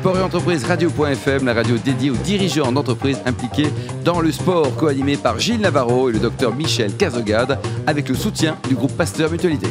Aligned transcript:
Sport 0.00 0.18
et 0.18 0.22
entreprise 0.22 0.62
radio.fm, 0.64 1.46
la 1.46 1.54
radio 1.54 1.78
dédiée 1.78 2.10
aux 2.10 2.16
dirigeants 2.16 2.70
d'entreprises 2.70 3.18
impliqués 3.24 3.70
dans 4.04 4.20
le 4.20 4.30
sport, 4.30 4.76
co-animé 4.76 5.16
par 5.16 5.38
Gilles 5.38 5.62
Navarro 5.62 6.10
et 6.10 6.12
le 6.12 6.18
docteur 6.18 6.54
Michel 6.54 6.94
Cazogade, 6.94 7.58
avec 7.86 8.10
le 8.10 8.14
soutien 8.14 8.58
du 8.68 8.74
groupe 8.74 8.92
Pasteur 8.92 9.30
Mutualité. 9.30 9.68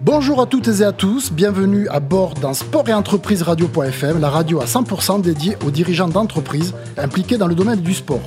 Bonjour 0.00 0.40
à 0.40 0.46
toutes 0.46 0.68
et 0.68 0.82
à 0.82 0.92
tous, 0.92 1.32
bienvenue 1.32 1.88
à 1.88 1.98
bord 1.98 2.34
d'un 2.34 2.54
Sport 2.54 2.88
et 2.88 2.94
entreprise 2.94 3.42
radio.fm, 3.42 4.20
la 4.20 4.30
radio 4.30 4.60
à 4.60 4.66
100% 4.66 5.20
dédiée 5.20 5.56
aux 5.66 5.72
dirigeants 5.72 6.08
d'entreprises 6.08 6.72
impliqués 6.96 7.36
dans 7.36 7.48
le 7.48 7.56
domaine 7.56 7.80
du 7.80 7.94
sport. 7.94 8.22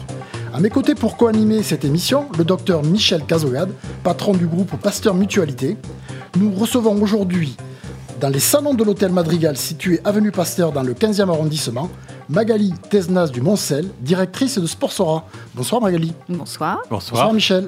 À 0.54 0.60
mes 0.60 0.70
côtés 0.70 0.96
pour 0.96 1.16
co-animer 1.16 1.64
cette 1.64 1.86
émission, 1.86 2.26
le 2.38 2.44
docteur 2.44 2.84
Michel 2.84 3.24
Cazogade, 3.24 3.72
patron 4.04 4.34
du 4.34 4.48
groupe 4.48 4.76
Pasteur 4.82 5.16
Mutualité. 5.16 5.78
Nous 6.38 6.52
recevons 6.52 7.02
aujourd'hui, 7.02 7.56
dans 8.22 8.30
les 8.30 8.40
salons 8.40 8.76
de 8.76 8.84
l'hôtel 8.84 9.12
Madrigal 9.12 9.58
situé 9.58 10.00
avenue 10.06 10.32
Pasteur 10.32 10.72
dans 10.72 10.84
le 10.84 10.94
15e 10.94 11.28
arrondissement, 11.30 11.90
Magali 12.30 12.72
Tesnas 12.90 13.30
du 13.30 13.42
Moncel, 13.42 13.88
directrice 14.00 14.60
de 14.60 14.68
Sportsora. 14.68 15.26
Bonsoir 15.56 15.82
Magali. 15.82 16.14
Bonsoir. 16.30 16.84
Bonsoir 16.90 17.34
Michel. 17.34 17.68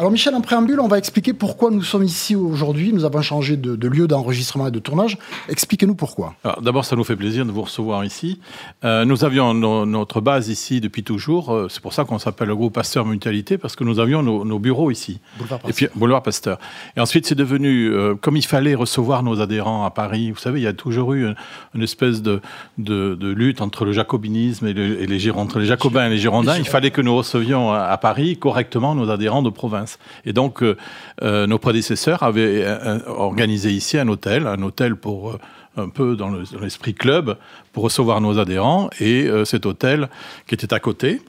Alors 0.00 0.10
Michel, 0.10 0.34
en 0.34 0.40
préambule, 0.40 0.80
on 0.80 0.88
va 0.88 0.96
expliquer 0.96 1.34
pourquoi 1.34 1.70
nous 1.70 1.82
sommes 1.82 2.04
ici 2.04 2.34
aujourd'hui. 2.34 2.94
Nous 2.94 3.04
avons 3.04 3.20
changé 3.20 3.58
de, 3.58 3.86
lieu 3.86 4.08
d'enregistrement 4.08 4.68
et 4.68 4.70
de 4.70 4.78
tournage. 4.78 5.18
Expliquez-nous 5.50 5.94
pourquoi. 5.94 6.32
D'abord, 6.62 6.86
ça 6.86 6.96
nous 6.96 7.04
fait 7.04 7.16
plaisir 7.16 7.44
de 7.44 7.50
vous 7.50 7.60
recevoir 7.60 8.02
ici. 8.02 8.40
Euh, 8.82 9.04
nous 9.04 9.26
avions 9.26 9.52
notre 9.52 10.22
base 10.22 10.48
ici 10.48 10.80
depuis 10.80 11.04
toujours. 11.04 11.50
Euh, 11.50 11.66
c'est 11.68 11.82
pour 11.82 11.92
ça 11.92 12.04
qu'on 12.04 12.18
s'appelle 12.18 12.48
le 12.48 12.56
groupe 12.56 12.72
Pasteur 12.72 13.04
Mutualité, 13.04 13.58
parce 13.58 13.76
que 13.76 13.84
nous 13.84 13.98
avions 13.98 14.22
nos, 14.22 14.58
bureaux 14.58 14.90
ici. 14.90 15.20
Boulevard 15.36 15.58
Pasteur. 15.58 15.70
Et 15.70 15.72
puis, 15.74 15.98
Boulevard 15.98 16.22
Pasteur. 16.22 16.58
Et 16.96 17.00
ensuite, 17.00 17.26
c'est 17.26 17.34
devenu, 17.34 17.90
euh, 17.90 18.14
comme 18.14 18.38
il 18.38 18.46
fallait 18.46 18.74
recevoir 18.74 19.22
nos 19.22 19.42
adhérents 19.42 19.84
à 19.84 19.90
Paris, 19.90 20.30
vous 20.30 20.38
savez, 20.38 20.60
il 20.60 20.64
y 20.64 20.66
a 20.66 20.72
toujours 20.72 21.12
eu 21.12 21.34
une, 21.74 21.82
espèce 21.82 22.22
de, 22.22 22.40
de, 22.78 23.28
lutte 23.28 23.60
entre 23.60 23.84
le 23.84 23.92
jacobinisme 23.92 24.66
et, 24.66 24.72
les 24.72 25.30
entre 25.30 25.58
les 25.58 25.66
jacobins 25.66 26.06
et 26.06 26.08
les 26.08 26.16
girondins. 26.16 26.56
Il 26.56 26.64
fallait 26.64 26.90
que 26.90 27.02
nous 27.02 27.14
recevions 27.14 27.70
à 27.70 27.98
Paris 27.98 28.38
correctement 28.38 28.94
nos 28.94 29.10
adhérents 29.10 29.42
de 29.42 29.50
province. 29.50 29.89
Et 30.24 30.32
donc, 30.32 30.62
euh, 30.62 30.76
euh, 31.22 31.46
nos 31.46 31.58
prédécesseurs 31.58 32.22
avaient 32.22 32.64
euh, 32.64 32.98
organisé 33.06 33.70
ici 33.70 33.98
un 33.98 34.08
hôtel, 34.08 34.46
un 34.46 34.62
hôtel 34.62 34.96
pour 34.96 35.38
un 35.76 35.88
peu 35.88 36.16
dans 36.16 36.30
l'esprit 36.60 36.94
club, 36.94 37.36
pour 37.72 37.84
recevoir 37.84 38.20
nos 38.20 38.38
adhérents. 38.38 38.90
Et 39.00 39.30
cet 39.44 39.66
hôtel 39.66 40.08
qui 40.48 40.56
était 40.56 40.74
à 40.74 40.80
côté, 40.80 41.22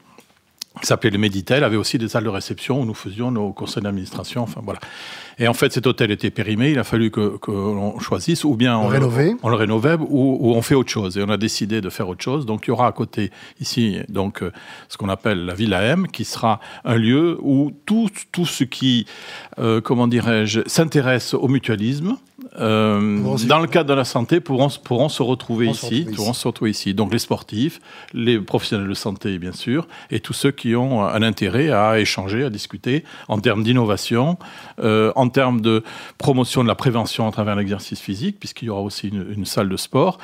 qui 0.82 0.88
s'appelait 0.88 1.10
le 1.10 1.18
Méditel, 1.18 1.64
avait 1.64 1.78
aussi 1.78 1.98
des 1.98 2.10
salles 2.10 2.26
de 2.26 2.30
réception 2.30 2.82
où 2.82 2.86
nous 2.86 2.94
faisions 2.94 3.32
nos 3.32 3.54
conseils 3.54 3.84
d'administration. 3.84 4.42
Enfin 4.42 4.62
voilà. 4.64 4.80
Et 5.40 5.48
en 5.48 5.54
fait, 5.54 5.72
cet 5.72 5.88
hôtel 5.88 6.12
était 6.12 6.30
périmé. 6.30 6.72
Il 6.72 6.80
a 6.80 6.84
fallu 6.84 7.10
que, 7.10 7.40
l'on 7.48 8.00
choisisse 8.00 8.44
ou 8.44 8.56
bien 8.56 8.78
on, 8.78 8.90
le, 8.90 9.38
on 9.42 9.50
le 9.50 9.56
rénovait 9.56 9.96
ou, 10.00 10.54
on 10.54 10.62
fait 10.62 10.76
autre 10.76 10.92
chose. 10.92 11.18
Et 11.18 11.24
on 11.24 11.30
a 11.30 11.38
décidé 11.38 11.82
de 11.82 11.90
faire 11.90 12.10
autre 12.10 12.24
chose. 12.24 12.46
Donc, 12.46 12.68
il 12.68 12.70
y 12.70 12.72
aura 12.72 12.88
à 12.88 12.92
côté 12.92 13.32
ici 13.60 14.00
donc 14.10 14.44
euh, 14.44 14.52
ce 14.90 14.98
qu'on 14.98 15.10
appelle 15.10 15.46
la 15.46 15.54
Villa 15.54 15.82
M, 15.82 16.08
qui 16.08 16.26
sera 16.26 16.60
un 16.84 16.96
lieu 16.96 17.38
où 17.42 17.72
tout, 17.86 18.10
tout 18.32 18.46
ce 18.46 18.64
qui, 18.64 19.06
euh, 19.60 19.82
comment 19.82 20.08
dirais-je, 20.08 20.62
s'intéresse 20.68 21.34
au 21.34 21.48
mutualisme, 21.48 22.18
euh, 22.60 23.38
dans 23.48 23.60
le 23.60 23.68
cadre 23.68 23.90
de 23.90 23.94
la 23.94 24.04
santé, 24.04 24.42
pourront, 24.42 24.68
pourront 24.84 25.10
se 25.10 25.24
retrouver 25.24 25.68
ici, 25.68 26.06
pourront 26.16 26.34
se 26.34 26.48
retrouver 26.48 26.72
ici. 26.72 26.94
Donc 26.94 27.14
les 27.14 27.20
sportifs, 27.20 27.80
les 28.14 28.40
professionnels 28.40 28.90
de 28.90 28.94
santé, 28.94 29.40
bien 29.40 29.54
sûr, 29.54 29.88
et 30.10 30.20
tous 30.20 30.34
ceux 30.34 30.52
qui 30.52 30.76
ont 30.76 31.04
un 31.04 31.22
intérêt 31.22 31.72
à 31.72 32.00
échanger, 32.00 32.44
à 32.44 32.50
discuter 32.50 33.06
en 33.30 33.40
termes 33.40 33.64
d'innovation, 33.64 34.38
euh, 34.80 35.14
en 35.16 35.30
termes 35.30 35.62
de 35.62 35.84
promotion 36.18 36.64
de 36.64 36.68
la 36.68 36.76
prévention 36.76 37.28
à 37.28 37.32
travers 37.32 37.56
l'exercice 37.56 38.02
physique, 38.02 38.38
puisqu'il 38.40 38.66
y 38.66 38.70
aura 38.70 38.82
aussi 38.82 39.08
une, 39.08 39.46
salle 39.46 39.70
de 39.70 39.78
sport, 39.78 40.18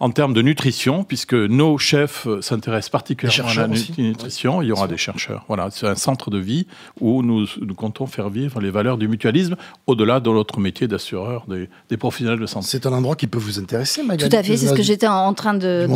en 0.00 0.10
termes 0.10 0.34
de 0.34 0.42
nutrition, 0.42 1.04
puisque 1.04 1.34
nos 1.34 1.78
chefs 1.78 2.26
s'intéressent 2.40 2.90
particulièrement 2.90 3.50
à 3.50 3.54
la 3.54 3.68
nutrition, 3.68 4.62
il 4.62 4.68
y 4.68 4.72
aura 4.72 4.88
des 4.88 4.96
chercheurs. 4.96 5.44
Voilà, 5.48 5.70
c'est 5.70 5.86
un 5.86 5.94
centre 5.94 6.30
de 6.30 6.38
vie 6.38 6.66
où 7.00 7.22
nous, 7.22 7.46
nous 7.60 7.74
comptons 7.74 8.06
faire 8.06 8.28
vivre 8.28 8.60
les 8.60 8.70
valeurs 8.70 8.98
du 8.98 9.08
mutualisme 9.08 9.56
au-delà 9.86 10.20
de 10.20 10.30
notre 10.30 10.60
métier 10.60 10.86
d'assureur 10.86 11.44
des 11.48 11.67
des, 11.88 11.96
professionnels 11.96 12.38
de 12.38 12.46
santé. 12.46 12.66
C'est 12.68 12.86
un 12.86 12.92
endroit 12.92 13.16
qui 13.16 13.26
peut 13.26 13.38
vous 13.38 13.58
intéresser, 13.58 14.02
Magali 14.02 14.28
Tout 14.28 14.36
à 14.36 14.42
fait, 14.42 14.56
c'est 14.56 14.68
ce 14.68 14.74
que 14.74 14.82
j'étais 14.82 15.08
en 15.08 15.32
train 15.34 15.54
de. 15.54 15.86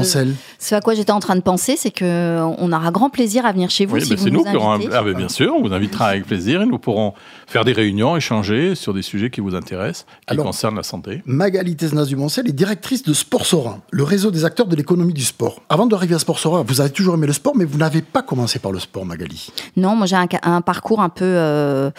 ce 0.58 0.74
à 0.74 0.80
quoi 0.80 0.94
j'étais 0.94 1.12
en 1.12 1.20
train 1.20 1.36
de 1.36 1.40
penser, 1.40 1.76
c'est 1.76 1.96
qu'on 1.96 2.72
aura 2.72 2.90
grand 2.90 3.10
plaisir 3.10 3.46
à 3.46 3.52
venir 3.52 3.70
chez 3.70 3.86
vous. 3.86 3.96
Oui, 3.96 4.04
si 4.04 4.16
c'est 4.16 4.30
nous, 4.30 4.44
qui 4.44 4.56
aurons. 4.56 4.78
Ah, 4.92 5.02
bien 5.02 5.28
sûr, 5.28 5.54
on 5.56 5.62
vous 5.62 5.72
invitera 5.72 6.08
avec 6.08 6.26
plaisir 6.26 6.62
et 6.62 6.66
nous 6.66 6.78
pourrons 6.78 7.14
faire 7.46 7.64
des 7.64 7.72
réunions, 7.72 8.16
échanger 8.16 8.74
sur 8.74 8.94
des 8.94 9.02
sujets 9.02 9.30
qui 9.30 9.40
vous 9.40 9.54
intéressent, 9.54 10.06
qui 10.28 10.36
concernent 10.36 10.76
la 10.76 10.82
santé. 10.82 11.22
Magali 11.26 11.76
Tesnas 11.76 12.06
du 12.06 12.16
Moncel 12.16 12.48
est 12.48 12.52
directrice 12.52 13.02
de 13.02 13.12
Sport 13.12 13.46
Sorin, 13.46 13.80
le 13.90 14.02
réseau 14.02 14.30
des 14.30 14.44
acteurs 14.44 14.66
de 14.66 14.76
l'économie 14.76 15.12
du 15.12 15.24
sport. 15.24 15.62
Avant 15.68 15.86
d'arriver 15.86 16.14
à 16.14 16.18
Sport 16.18 16.38
Sorin, 16.38 16.64
vous 16.66 16.80
avez 16.80 16.90
toujours 16.90 17.14
aimé 17.14 17.26
le 17.26 17.32
sport, 17.32 17.54
mais 17.56 17.64
vous 17.64 17.78
n'avez 17.78 18.02
pas 18.02 18.22
commencé 18.22 18.58
par 18.58 18.72
le 18.72 18.78
sport, 18.78 19.04
Magali. 19.04 19.50
Non, 19.76 19.96
moi 19.96 20.06
j'ai 20.06 20.16
un, 20.16 20.60
parcours 20.60 21.00
un 21.00 21.08
peu, 21.08 21.24
euh, 21.24 21.90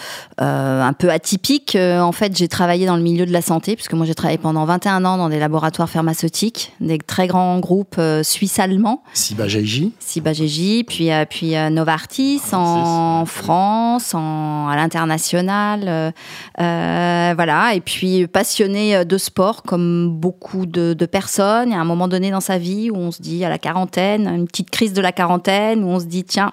euh, 0.42 0.82
un 0.82 0.94
peu 0.94 1.10
atypique. 1.10 1.76
Euh, 1.76 2.00
en 2.00 2.12
fait, 2.12 2.36
j'ai 2.36 2.48
travaillé 2.48 2.86
dans 2.86 2.96
le 2.96 3.02
milieu 3.02 3.26
de 3.26 3.32
la 3.32 3.42
santé, 3.42 3.63
puisque 3.76 3.94
moi 3.94 4.06
j'ai 4.06 4.16
travaillé 4.16 4.38
pendant 4.38 4.66
21 4.66 5.06
ans 5.06 5.18
dans 5.18 5.30
des 5.30 5.40
laboratoires 5.40 5.90
pharmaceutiques, 5.90 6.74
des 6.80 6.98
très 6.98 7.28
grands 7.28 7.60
groupes 7.60 8.00
suisses-allemands. 8.22 9.04
Sibageji. 9.14 9.94
Sibageji, 10.00 10.84
puis, 10.84 11.10
puis 11.30 11.54
Novartis 11.72 12.42
en 12.52 13.26
France, 13.26 14.14
en, 14.14 14.68
à 14.68 14.76
l'international 14.76 15.84
euh, 15.88 16.12
euh, 16.60 17.34
voilà, 17.36 17.74
et 17.74 17.82
puis 17.82 18.28
passionné 18.28 19.06
de 19.06 19.18
sport 19.18 19.64
comme 19.64 20.10
beaucoup 20.10 20.66
de, 20.66 20.94
personnes. 21.06 21.70
Il 21.70 21.74
y 21.74 21.76
a 21.76 21.80
un 21.80 21.86
moment 21.86 22.08
donné 22.08 22.32
dans 22.32 22.42
sa 22.42 22.58
vie 22.58 22.90
où 22.90 22.96
on 22.96 23.12
se 23.12 23.22
dit 23.22 23.44
à 23.44 23.50
la 23.50 23.58
quarantaine, 23.58 24.28
une 24.28 24.48
petite 24.48 24.70
crise 24.70 24.94
de 24.94 25.02
la 25.02 25.12
quarantaine, 25.12 25.84
où 25.84 25.88
on 25.88 26.00
se 26.00 26.06
dit 26.06 26.24
tiens, 26.24 26.52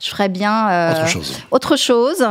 je 0.00 0.08
ferais 0.10 0.28
bien 0.28 0.68
euh, 0.70 1.04
autre 1.50 1.76
chose, 1.76 2.26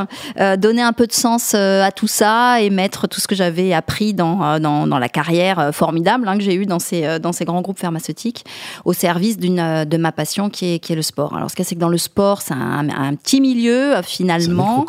donner 0.57 0.81
un 0.81 0.93
peu 0.93 1.07
de 1.07 1.13
sens 1.13 1.53
à 1.53 1.91
tout 1.91 2.07
ça 2.07 2.61
et 2.61 2.69
mettre 2.69 3.07
tout 3.07 3.19
ce 3.19 3.27
que 3.27 3.35
j'avais 3.35 3.73
appris 3.73 4.13
dans, 4.13 4.59
dans, 4.59 4.99
la 4.99 5.09
carrière 5.09 5.71
formidable 5.73 6.27
hein, 6.27 6.37
que 6.37 6.43
j'ai 6.43 6.55
eue 6.55 6.65
dans 6.65 6.79
ces, 6.79 7.19
dans 7.19 7.31
ces 7.31 7.45
grands 7.45 7.61
groupes 7.61 7.79
pharmaceutiques 7.79 8.45
au 8.85 8.93
service 8.93 9.37
d'une 9.37 9.85
de 9.85 9.97
ma 9.97 10.11
passion 10.11 10.49
qui 10.49 10.75
est, 10.75 10.79
qui 10.79 10.93
est 10.93 10.95
le 10.95 11.01
sport. 11.01 11.35
Alors 11.35 11.49
ce 11.49 11.55
qu'il 11.55 11.63
y 11.63 11.67
a, 11.67 11.69
c'est 11.69 11.75
que 11.75 11.81
dans 11.81 11.89
le 11.89 11.97
sport, 11.97 12.41
c'est 12.41 12.53
un, 12.53 12.89
un, 12.89 13.15
petit 13.15 13.41
milieu 13.41 13.95
finalement 14.03 14.85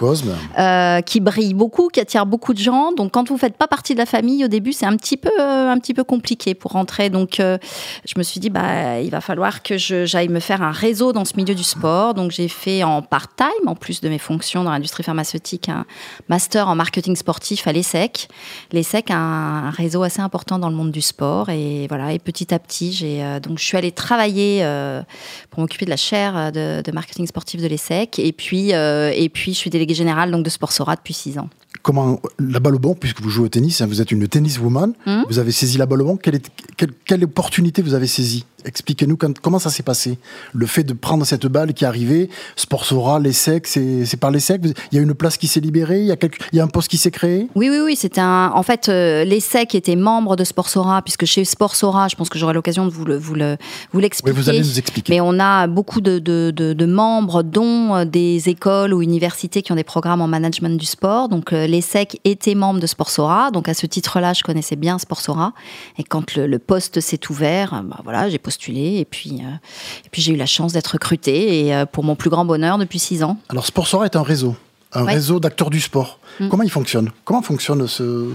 qui 1.04 1.20
brille 1.20 1.54
beaucoup, 1.54 1.88
qui 1.88 2.00
attire 2.00 2.26
beaucoup 2.26 2.54
de 2.54 2.59
gens. 2.59 2.92
Donc 2.92 3.12
quand 3.12 3.28
vous 3.28 3.38
faites 3.38 3.56
pas 3.56 3.66
partie 3.66 3.94
de 3.94 3.98
la 3.98 4.06
famille 4.06 4.44
au 4.44 4.48
début, 4.48 4.72
c'est 4.72 4.86
un 4.86 4.97
petit 4.97 5.16
peu 5.16 5.30
euh, 5.38 5.70
un 5.70 5.78
petit 5.78 5.94
peu 5.94 6.04
compliqué 6.04 6.54
pour 6.54 6.72
rentrer. 6.72 7.10
Donc 7.10 7.41
euh, 7.41 7.59
je 8.04 8.15
me 8.16 8.22
suis 8.22 8.41
dit 8.41 8.50
bah 8.50 9.00
il 9.00 9.10
va 9.10 9.20
falloir 9.20 9.62
que 9.62 9.76
j'aille 9.76 10.28
me 10.28 10.41
faire 10.41 10.62
un 10.62 10.70
réseau 10.70 11.12
dans 11.12 11.25
ce 11.25 11.36
milieu 11.36 11.54
du 11.54 11.65
sport. 11.65 12.15
Donc 12.15 12.30
j'ai 12.38 12.49
fait 12.49 12.84
en 12.84 13.03
part-time 13.03 13.66
en 13.66 13.75
plus 13.75 14.00
de 14.00 14.09
mes 14.09 14.19
fonctions 14.19 14.62
dans 14.62 14.71
l'industrie 14.71 15.03
pharmaceutique 15.03 15.69
un 15.69 15.84
master 16.28 16.69
en 16.69 16.76
marketing 16.76 17.16
sportif 17.16 17.66
à 17.66 17.72
l'ESSEC. 17.72 18.28
L'ESSEC 18.71 19.10
a 19.10 19.16
un 19.16 19.71
réseau 19.71 20.04
assez 20.04 20.21
important 20.21 20.60
dans 20.60 20.71
le 20.71 20.77
monde 20.77 20.93
du 20.93 21.00
sport 21.00 21.50
et 21.50 21.87
voilà 21.88 22.12
et 22.12 22.21
petit 22.21 22.54
à 22.54 22.60
petit 22.60 22.93
j'ai 22.93 23.25
euh, 23.25 23.41
donc 23.41 23.59
je 23.59 23.65
suis 23.65 23.77
allée 23.77 23.91
travailler 23.91 24.62
pour 25.50 25.60
m'occuper 25.60 25.84
de 25.84 25.91
la 25.91 25.97
chaire 25.97 26.53
de, 26.53 26.93
marketing 26.93 27.27
sportif 27.27 27.60
de 27.60 27.66
l'ESSEC 27.66 28.21
et 28.21 28.32
puis 28.32 28.71
et 28.71 29.31
puis 29.32 29.53
je 29.53 29.59
suis 29.59 29.71
déléguée 29.71 29.94
générale 29.94 30.31
donc 30.31 30.44
de 30.44 30.50
Sportsora 30.50 30.94
depuis 30.94 31.15
six 31.15 31.38
ans. 31.38 31.48
Comment 31.82 32.21
la 32.38 32.60
balle 32.60 32.75
au 32.75 32.78
bon, 32.78 32.94
puisque 32.94 33.21
vous 33.21 33.31
jouez 33.31 33.47
au 33.47 33.48
tennis, 33.48 33.81
hein, 33.81 33.87
vous 33.87 34.00
êtes 34.00 34.10
une 34.10 34.27
tennis 34.27 34.59
woman, 34.59 34.94
hmm 35.06 35.22
vous 35.28 35.38
avez 35.38 35.53
saisi 35.53 35.78
la 35.78 35.87
balle 35.87 36.03
au. 36.03 36.16
Quelle, 36.16 36.41
quelle, 36.77 36.93
quelle 37.04 37.25
opportunité 37.25 37.82
vous 37.82 37.94
avez 37.94 38.06
saisie? 38.06 38.44
Expliquez-nous 38.65 39.17
comment 39.17 39.59
ça 39.61 39.71
s'est 39.71 39.85
passé. 39.85 40.19
Le 40.53 40.67
fait 40.67 40.83
de 40.83 40.93
prendre 40.93 41.25
cette 41.25 41.47
balle 41.47 41.73
qui 41.75 41.85
est 41.85 41.87
arrivée, 41.87 42.29
Sportsora, 42.57 43.21
l'ESSEC, 43.21 43.67
c'est 43.67 44.17
par 44.19 44.33
l'ESSEC. 44.33 44.63
Il 44.91 44.97
y 44.97 44.99
a 44.99 45.03
une 45.03 45.15
place 45.15 45.37
qui 45.37 45.47
s'est 45.47 45.61
libérée, 45.61 46.01
il 46.01 46.07
y, 46.07 46.13
a 46.13 46.17
il 46.53 46.57
y 46.57 46.61
a 46.61 46.65
un 46.65 46.69
poste 46.69 46.89
qui 46.89 46.99
s'est 46.99 47.13
créé? 47.13 47.49
Oui, 47.55 47.69
oui, 47.71 47.79
oui. 47.85 47.95
C'était 47.95 48.21
un... 48.21 48.51
En 48.55 48.65
fait, 48.65 48.89
euh, 48.89 49.25
l'ESSEC 49.25 49.77
était 49.77 49.95
membre 49.95 50.34
de 50.34 50.43
Sportsora, 50.43 51.03
puisque 51.03 51.25
chez 51.25 51.45
Sportsora, 51.45 52.09
je 52.09 52.16
pense 52.16 52.28
que 52.28 52.39
j'aurai 52.39 52.53
l'occasion 52.53 52.84
de 52.84 52.91
vous 52.91 53.05
l'expliquer. 53.05 53.59
Vous, 53.93 54.01
l'expliquer. 54.01 54.31
oui, 54.33 54.43
vous 54.43 54.49
allez 54.49 54.61
nous 54.61 54.78
expliquer. 54.78 55.13
Mais 55.13 55.21
on 55.21 55.39
a 55.39 55.69
beaucoup 55.69 56.01
de, 56.01 56.19
de, 56.19 56.51
de, 56.51 56.87
membres, 56.87 57.45
dont 57.45 57.95
euh, 57.95 58.04
des 58.04 58.49
écoles 58.49 58.93
ou 58.93 59.03
universités 59.03 59.63
qui 59.63 59.71
ont 59.71 59.77
des 59.77 59.84
programmes 59.84 60.21
en 60.21 60.28
management 60.28 60.77
du 60.77 60.87
sport. 60.87 61.28
Donc, 61.28 61.53
euh, 61.53 61.66
l'ESSEC 61.66 62.21
était 62.25 62.57
membre 62.57 62.81
de 62.81 62.87
Sportsora. 62.87 63.53
Donc, 63.53 63.69
à 63.69 63.75
ce 63.75 63.87
titre-là, 63.87 64.33
je 64.33 64.43
connaissais 64.43 64.77
bien 64.77 64.99
Sportsora. 64.99 65.53
Et 65.97 66.04
quand 66.04 66.34
le, 66.34 66.59
poste 66.59 67.01
s'est 67.01 67.21
ouvert, 67.31 67.84
bah, 67.84 68.01
voilà, 68.03 68.28
j'ai 68.28 68.39
postulé 68.48 68.97
et 68.97 69.04
puis, 69.04 69.42
euh, 69.42 69.56
et 70.06 70.09
puis 70.10 70.22
j'ai 70.22 70.33
eu 70.33 70.36
la 70.36 70.47
chance 70.47 70.72
d'être 70.72 70.92
recrutée 70.92 71.66
et 71.66 71.74
euh, 71.74 71.84
pour 71.84 72.03
mon 72.03 72.16
plus 72.16 72.30
grand 72.30 72.47
bonheur 72.47 72.78
depuis 72.78 72.98
six 72.98 73.22
ans. 73.22 73.36
Alors 73.50 73.66
Sportsora 73.66 74.06
est 74.06 74.16
un 74.16 74.22
réseau, 74.22 74.56
un 74.95 75.04
réseau 75.04 75.39
d'acteurs 75.39 75.68
du 75.68 75.83
sport. 75.83 76.18
Mm. 76.41 76.48
Comment 76.48 76.62
il 76.62 76.71
fonctionne? 76.71 77.10
Comment 77.27 77.42
fonctionne 77.42 77.86
ce, 77.86 78.30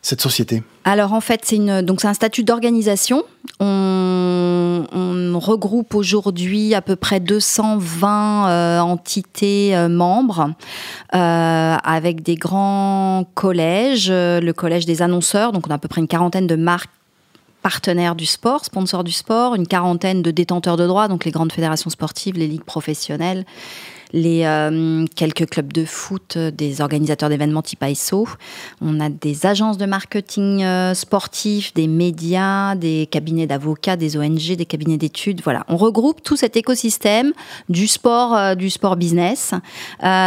cette 0.00 0.20
société? 0.20 0.62
Alors 0.84 1.12
en 1.12 1.20
fait, 1.20 1.40
c'est 1.42 1.56
une 1.56 1.82
donc 1.82 2.00
c'est 2.00 2.06
un 2.06 2.14
statut 2.14 2.44
d'organisation. 2.44 3.24
On 3.58 4.86
on, 4.94 5.38
regroupe 5.40 5.94
aujourd'hui 5.94 6.74
à 6.74 6.82
peu 6.82 6.96
près 6.96 7.20
220 7.20 8.80
entités 8.80 9.86
membres 9.88 10.50
avec 11.12 12.22
des 12.22 12.34
grands 12.34 13.24
collèges, 13.34 14.10
le 14.10 14.50
collège 14.52 14.84
des 14.84 15.00
annonceurs, 15.00 15.52
donc 15.52 15.68
on 15.68 15.70
a 15.70 15.74
à 15.74 15.78
peu 15.78 15.86
près 15.86 16.00
une 16.00 16.08
quarantaine 16.08 16.48
de 16.48 16.56
marques 16.56 16.90
partenaires 17.62 18.14
du 18.14 18.26
sport, 18.26 18.64
sponsors 18.64 19.04
du 19.04 19.12
sport, 19.12 19.54
une 19.54 19.66
quarantaine 19.66 20.22
de 20.22 20.30
détenteurs 20.30 20.76
de 20.76 20.86
droits, 20.86 21.08
donc 21.08 21.24
les 21.24 21.30
grandes 21.30 21.52
fédérations 21.52 21.90
sportives, 21.90 22.36
les 22.36 22.46
ligues 22.46 22.64
professionnelles, 22.64 23.44
les 24.12 24.42
euh, 24.44 25.04
quelques 25.14 25.48
clubs 25.48 25.72
de 25.72 25.84
foot, 25.84 26.34
euh, 26.36 26.50
des 26.50 26.80
organisateurs 26.80 27.28
d'événements 27.28 27.62
type 27.62 27.84
ISO. 27.84 28.28
On 28.80 29.00
a 29.00 29.08
des 29.08 29.46
agences 29.46 29.78
de 29.78 29.86
marketing 29.86 30.62
euh, 30.62 30.94
sportif, 30.94 31.74
des 31.74 31.86
médias, 31.86 32.74
des 32.74 33.06
cabinets 33.10 33.46
d'avocats, 33.46 33.96
des 33.96 34.16
ONG, 34.16 34.56
des 34.56 34.66
cabinets 34.66 34.96
d'études. 34.96 35.40
Voilà, 35.42 35.64
on 35.68 35.76
regroupe 35.76 36.22
tout 36.22 36.36
cet 36.36 36.56
écosystème 36.56 37.32
du 37.68 37.86
sport, 37.86 38.56
du 38.56 38.70
sport 38.70 38.96
business. 38.96 39.52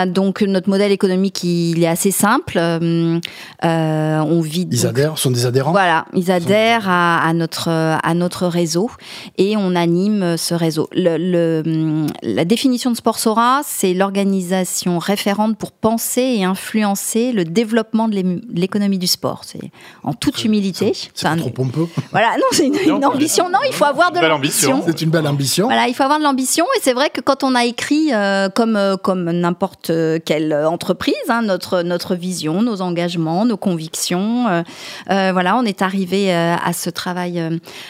donc 0.07 0.42
notre 0.42 0.69
modèle 0.69 0.92
économique 0.92 1.44
il 1.44 1.84
est 1.84 1.88
assez 1.88 2.12
simple. 2.12 2.60
on 2.60 4.42
vit. 4.42 4.68
Ils 4.72 4.86
adhèrent, 4.86 5.18
sont 5.18 5.31
des 5.31 5.45
adhérents? 5.45 5.72
Voilà, 5.72 6.06
ils 6.13 6.31
adhèrent 6.31 6.88
à, 6.88 7.31
notre 7.34 7.69
à 7.69 8.13
notre 8.13 8.48
réseau 8.48 8.89
et 9.38 9.57
on 9.57 9.75
anime 9.75 10.38
ce 10.38 10.54
réseau. 10.54 10.88
Le, 10.94 12.06
la 12.22 12.45
définition 12.45 12.92
de 12.92 12.95
Sport 12.95 13.19
Sora, 13.19 13.62
c'est 13.78 13.94
l'organisation 13.94 15.00
référente 15.00 15.58
pour 15.58 15.72
penser 15.72 16.22
et 16.22 16.44
influencer 16.44 17.32
le 17.32 17.46
développement 17.46 18.08
de 18.08 18.42
l'économie 18.54 18.98
du 18.98 19.08
sport. 19.08 19.42
C'est 19.46 19.72
en 20.04 20.14
toute 20.14 20.44
humilité. 20.44 20.94
C'est 21.14 21.36
trop 21.38 21.50
pompeux. 21.50 21.88
Voilà, 22.12 22.36
non, 22.38 22.46
c'est 22.52 22.68
une, 22.68 23.06
ambition. 23.06 23.50
Non, 23.50 23.60
il 23.66 23.74
faut 23.74 23.86
avoir 23.86 24.12
de 24.12 24.20
l'ambition. 24.20 24.84
C'est 24.86 25.02
une 25.02 25.10
belle 25.10 25.28
ambition. 25.28 25.66
Voilà, 25.66 25.88
il 25.88 25.94
faut 25.94 26.04
avoir 26.04 26.20
de 26.20 26.24
l'ambition. 26.24 26.66
Et 26.78 26.80
c'est 26.82 26.94
vrai 26.94 27.10
que 27.10 27.22
quand 27.22 27.44
on 27.44 27.56
a 27.56 27.66
écrit, 27.66 28.14
euh, 28.14 28.50
comme, 28.50 28.76
euh, 28.76 28.98
comme 28.98 29.32
n'importe 29.32 29.92
quelle 30.26 30.54
entreprise, 30.54 31.16
hein, 31.30 31.42
notre, 31.42 31.82
notre 31.82 32.16
vision, 32.16 32.62
nos 32.62 32.82
engagements, 32.82 33.46
nos 33.46 33.58
convictions, 33.58 34.48
euh, 34.48 35.32
voilà, 35.32 35.58
on 35.58 35.64
est 35.64 35.82
arrivé 35.82 36.34
à 36.34 36.74
ce 36.74 36.90
travail, 36.90 37.42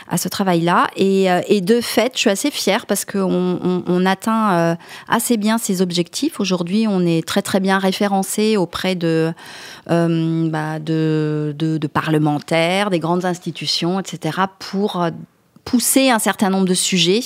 à 0.10 0.18
ce 0.18 0.30
travail-là. 0.30 0.88
Et, 0.96 1.26
et, 1.48 1.62
de 1.62 1.82
fait, 1.82 2.14
je 2.16 2.20
suis 2.20 2.30
assez 2.30 2.52
fière 2.52 2.86
parce 2.86 3.06
qu'on 3.06 3.60
on, 3.64 3.84
on 3.88 4.06
atteint 4.06 4.78
assez 5.08 5.38
bien 5.38 5.58
ces 5.58 5.71
objectifs. 5.80 6.40
Aujourd'hui, 6.42 6.88
on 6.90 7.06
est 7.06 7.26
très 7.26 7.42
très 7.42 7.62
bien 7.62 7.80
référencé 7.80 8.58
auprès 8.58 8.96
de, 8.96 9.32
euh, 9.90 10.50
bah, 10.50 10.80
parlementaires, 11.88 12.90
des 12.90 13.00
grandes 13.00 13.24
institutions, 13.24 14.00
etc., 14.00 14.40
pour 14.60 15.08
pousser 15.64 16.10
un 16.10 16.20
certain 16.20 16.50
nombre 16.50 16.68
de 16.68 16.74
sujets 16.74 17.22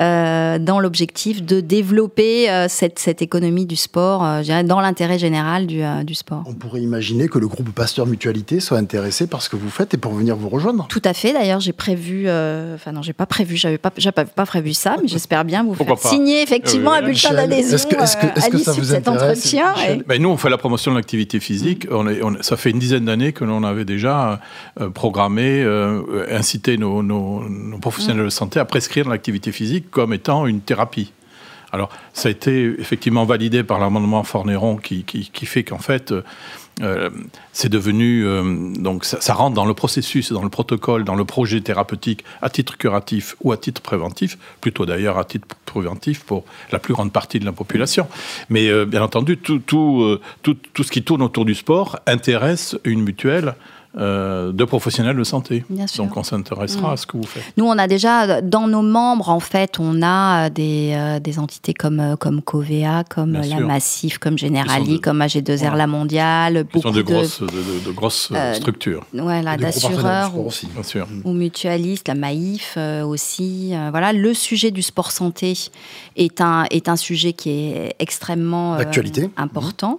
euh, 0.00 0.58
dans 0.58 0.80
l'objectif 0.80 1.42
de 1.42 1.60
développer 1.60 2.50
euh, 2.50 2.68
cette, 2.68 2.98
cette, 2.98 3.20
économie 3.20 3.66
du 3.66 3.76
sport, 3.76 4.24
euh, 4.24 4.62
dans 4.62 4.80
l'intérêt 4.80 5.18
général 5.18 5.66
du, 5.66 5.82
du, 6.04 6.14
sport. 6.14 6.42
On 6.46 6.54
pourrait 6.54 6.80
imaginer 6.80 7.28
que 7.28 7.38
le 7.38 7.46
groupe 7.48 7.70
Pasteur 7.70 8.06
Mutualité 8.06 8.60
soit 8.60 8.78
intéressé 8.78 9.26
par 9.26 9.42
ce 9.42 9.50
que 9.50 9.56
vous 9.56 9.68
faites 9.68 9.92
et 9.92 9.98
pour 9.98 10.14
venir 10.14 10.36
vous 10.36 10.48
rejoindre. 10.48 10.86
Tout 10.88 11.02
à 11.04 11.12
fait. 11.12 11.34
D'ailleurs, 11.34 11.60
j'ai 11.60 11.74
prévu, 11.74 12.30
enfin 12.30 12.92
non, 12.92 13.02
j'ai 13.02 13.12
pas 13.12 13.26
prévu, 13.26 13.56
j'avais 13.56 13.76
pas, 13.78 13.90
pas, 13.90 14.24
pas, 14.24 14.46
prévu 14.46 14.72
ça, 14.72 14.96
mais 15.02 15.08
j'espère 15.08 15.44
bien 15.44 15.64
vous 15.64 15.74
faire 15.74 15.98
signer 15.98 16.42
effectivement 16.42 16.92
un 16.92 17.02
bulletin 17.02 17.34
d'adhésion 17.34 17.76
est-ce 17.76 17.86
que, 17.86 17.96
est-ce 18.36 18.48
que, 18.48 18.58
ça 18.58 18.72
vous 18.72 18.84
cet 18.84 19.06
entretien. 19.06 19.74
Ben, 20.06 20.20
nous, 20.20 20.30
on 20.30 20.36
fait 20.36 20.50
la 20.50 20.58
promotion 20.58 20.92
de 20.92 20.96
l'activité 20.96 21.40
physique. 21.40 21.86
On 21.90 22.08
est, 22.08 22.22
on, 22.22 22.42
ça 22.42 22.56
fait 22.56 22.70
une 22.70 22.78
dizaine 22.78 23.04
d'années 23.04 23.32
que 23.32 23.44
l'on 23.44 23.64
avait 23.64 23.84
déjà 23.84 24.40
programmé, 24.94 25.62
incité 26.30 26.78
nos, 26.78 27.02
nos 27.02 27.42
nos 27.60 27.78
professionnels 27.78 28.24
de 28.24 28.30
santé 28.30 28.60
à 28.60 28.64
prescrire 28.64 29.08
l'activité 29.08 29.52
physique 29.52 29.90
comme 29.90 30.12
étant 30.12 30.46
une 30.46 30.60
thérapie. 30.60 31.12
Alors, 31.72 31.88
ça 32.12 32.28
a 32.28 32.32
été 32.32 32.74
effectivement 32.78 33.24
validé 33.24 33.62
par 33.62 33.78
l'amendement 33.78 34.24
Forneron 34.24 34.76
qui, 34.76 35.04
qui, 35.04 35.46
fait 35.46 35.62
qu'en 35.62 35.78
fait, 35.78 36.12
euh, 36.82 37.10
c'est 37.52 37.68
devenu. 37.68 38.26
Euh, 38.26 38.72
donc, 38.74 39.04
ça, 39.04 39.34
rentre 39.34 39.54
dans 39.54 39.64
le 39.64 39.74
processus, 39.74 40.32
dans 40.32 40.42
le 40.42 40.48
protocole, 40.48 41.04
dans 41.04 41.14
le 41.14 41.24
projet 41.24 41.60
thérapeutique 41.60 42.24
à 42.42 42.50
titre 42.50 42.76
curatif 42.76 43.36
ou 43.42 43.52
à 43.52 43.56
titre 43.56 43.82
préventif, 43.82 44.36
plutôt 44.60 44.84
d'ailleurs 44.84 45.16
à 45.16 45.24
titre 45.24 45.46
préventif 45.64 46.24
pour 46.24 46.44
la 46.72 46.80
plus 46.80 46.94
grande 46.94 47.12
partie 47.12 47.38
de 47.38 47.44
la 47.44 47.52
population. 47.52 48.08
Mais 48.48 48.68
euh, 48.68 48.84
bien 48.84 49.02
entendu, 49.02 49.36
tout, 49.36 49.60
tout, 49.60 50.18
tout, 50.42 50.56
tout, 50.72 50.82
ce 50.82 50.90
qui 50.90 51.04
tourne 51.04 51.22
autour 51.22 51.44
du 51.44 51.54
sport 51.54 52.00
intéresse 52.06 52.76
une 52.82 53.02
mutuelle 53.02 53.54
euh, 53.98 54.52
de 54.52 54.64
professionnels 54.64 55.16
de 55.16 55.24
santé. 55.24 55.64
Donc 55.96 56.16
on 56.16 56.22
s'intéressera 56.22 56.92
à 56.92 56.96
ce 56.96 57.06
que 57.06 57.16
vous 57.16 57.26
faites. 57.26 57.42
Nous, 57.56 57.64
on 57.64 57.76
a 57.76 57.88
déjà 57.88 58.40
dans 58.40 58.68
nos 58.68 58.82
membres, 58.82 59.30
en 59.30 59.40
fait, 59.40 59.80
on 59.80 60.00
a 60.00 60.48
des, 60.48 60.92
euh, 60.94 61.18
des 61.18 61.40
entités 61.40 61.74
comme, 61.74 61.98
euh, 61.98 62.14
comme 62.14 62.40
Covea, 62.40 63.02
comme 63.10 63.32
la 63.32 63.58
Massif, 63.58 64.18
comme 64.18 64.38
Generali, 64.38 65.00
comme 65.00 65.20
AG2R 65.20 65.74
La 65.74 65.88
Mondiale. 65.88 66.66
Qui 66.72 66.80
sont 66.80 66.92
de 66.92 67.02
grosses, 67.02 67.42
de, 67.42 67.90
grosses 67.90 68.32
structures. 68.54 69.04
Voilà, 69.12 69.56
d'assureurs 69.56 70.38
ou, 70.38 70.50
ou, 71.24 71.32
mutualistes, 71.32 72.06
la 72.06 72.14
Maïf 72.14 72.78
aussi. 73.04 73.72
voilà, 73.90 74.12
le 74.12 74.34
sujet 74.34 74.70
du 74.70 74.82
sport 74.82 75.10
santé 75.10 75.54
est 76.14 76.40
un, 76.40 76.64
est 76.70 76.88
un 76.88 76.96
sujet 76.96 77.32
qui 77.32 77.50
est 77.50 77.96
extrêmement 77.98 78.78
important. 79.36 79.98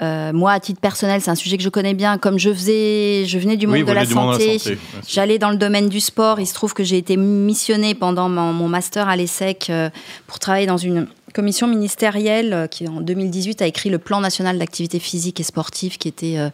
Moi, 0.00 0.52
à 0.52 0.60
titre 0.60 0.80
personnel, 0.80 1.20
c'est 1.20 1.30
un 1.30 1.34
sujet 1.34 1.56
que 1.56 1.62
je 1.62 1.68
connais 1.68 1.94
bien. 1.94 2.18
Comme 2.18 2.38
je 2.38 2.52
faisais 2.52 3.24
je 3.26 3.38
venais 3.38 3.56
du 3.56 3.66
monde, 3.66 3.84
de, 3.84 3.92
la 3.92 4.06
santé. 4.06 4.58
J'allais 5.06 5.38
dans 5.38 5.50
le 5.50 5.56
domaine 5.56 5.88
du 5.88 6.00
sport. 6.00 6.40
Il 6.40 6.46
se 6.46 6.54
trouve 6.54 6.74
que 6.74 6.84
j'ai 6.84 6.96
été 6.96 7.16
missionnée 7.16 7.94
pendant 7.94 8.28
mon, 8.28 8.68
master 8.68 9.08
à 9.08 9.16
l'ESSEC 9.16 9.68
euh, 9.70 9.90
pour 10.26 10.38
travailler 10.38 10.66
dans 10.66 10.76
une 10.76 11.06
commission 11.32 11.66
ministérielle 11.66 12.52
euh, 12.52 12.66
qui, 12.66 12.86
en 12.88 13.00
2018, 13.00 13.62
a 13.62 13.66
écrit 13.66 13.90
le 13.90 13.98
plan 13.98 14.20
national 14.20 14.58
d'activité 14.58 14.98
physique 14.98 15.40
et 15.40 15.42
sportive 15.42 15.98
qui 15.98 16.08
était 16.08 16.38
euh, 16.38 16.50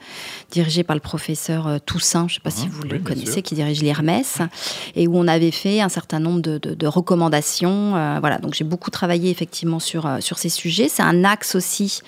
dirigé 0.51 0.85
par 0.85 0.95
le 0.95 1.01
professeur 1.01 1.67
euh, 1.67 1.79
Toussaint, 1.85 2.27
je 2.29 2.35
ne 2.35 2.37
sais 2.37 2.41
pas 2.43 2.51
si 2.51 2.67
mhm. 2.67 2.73
vous 2.73 2.83
le 2.83 2.99
connaissez, 2.99 3.43
qui 3.43 3.55
dirige 3.55 3.83
l'IRMES, 3.83 4.49
et 4.95 5.07
où 5.07 5.17
on 5.17 5.27
avait 5.29 5.51
fait 5.51 5.81
un 5.81 5.89
certain 5.89 6.21
nombre 6.21 6.41
de, 6.41 6.87
recommandations. 6.87 7.91
voilà, 8.21 8.39
donc 8.39 8.55
j'ai 8.55 8.65
beaucoup 8.65 8.91
travaillé 8.91 9.31
effectivement 9.31 9.81
sur, 9.81 10.09
sur 10.21 10.39
ces 10.39 10.49
sujets. 10.49 10.89
C'est 10.89 11.03
un 11.03 11.25
axe 11.25 11.55
aussi 11.55 12.01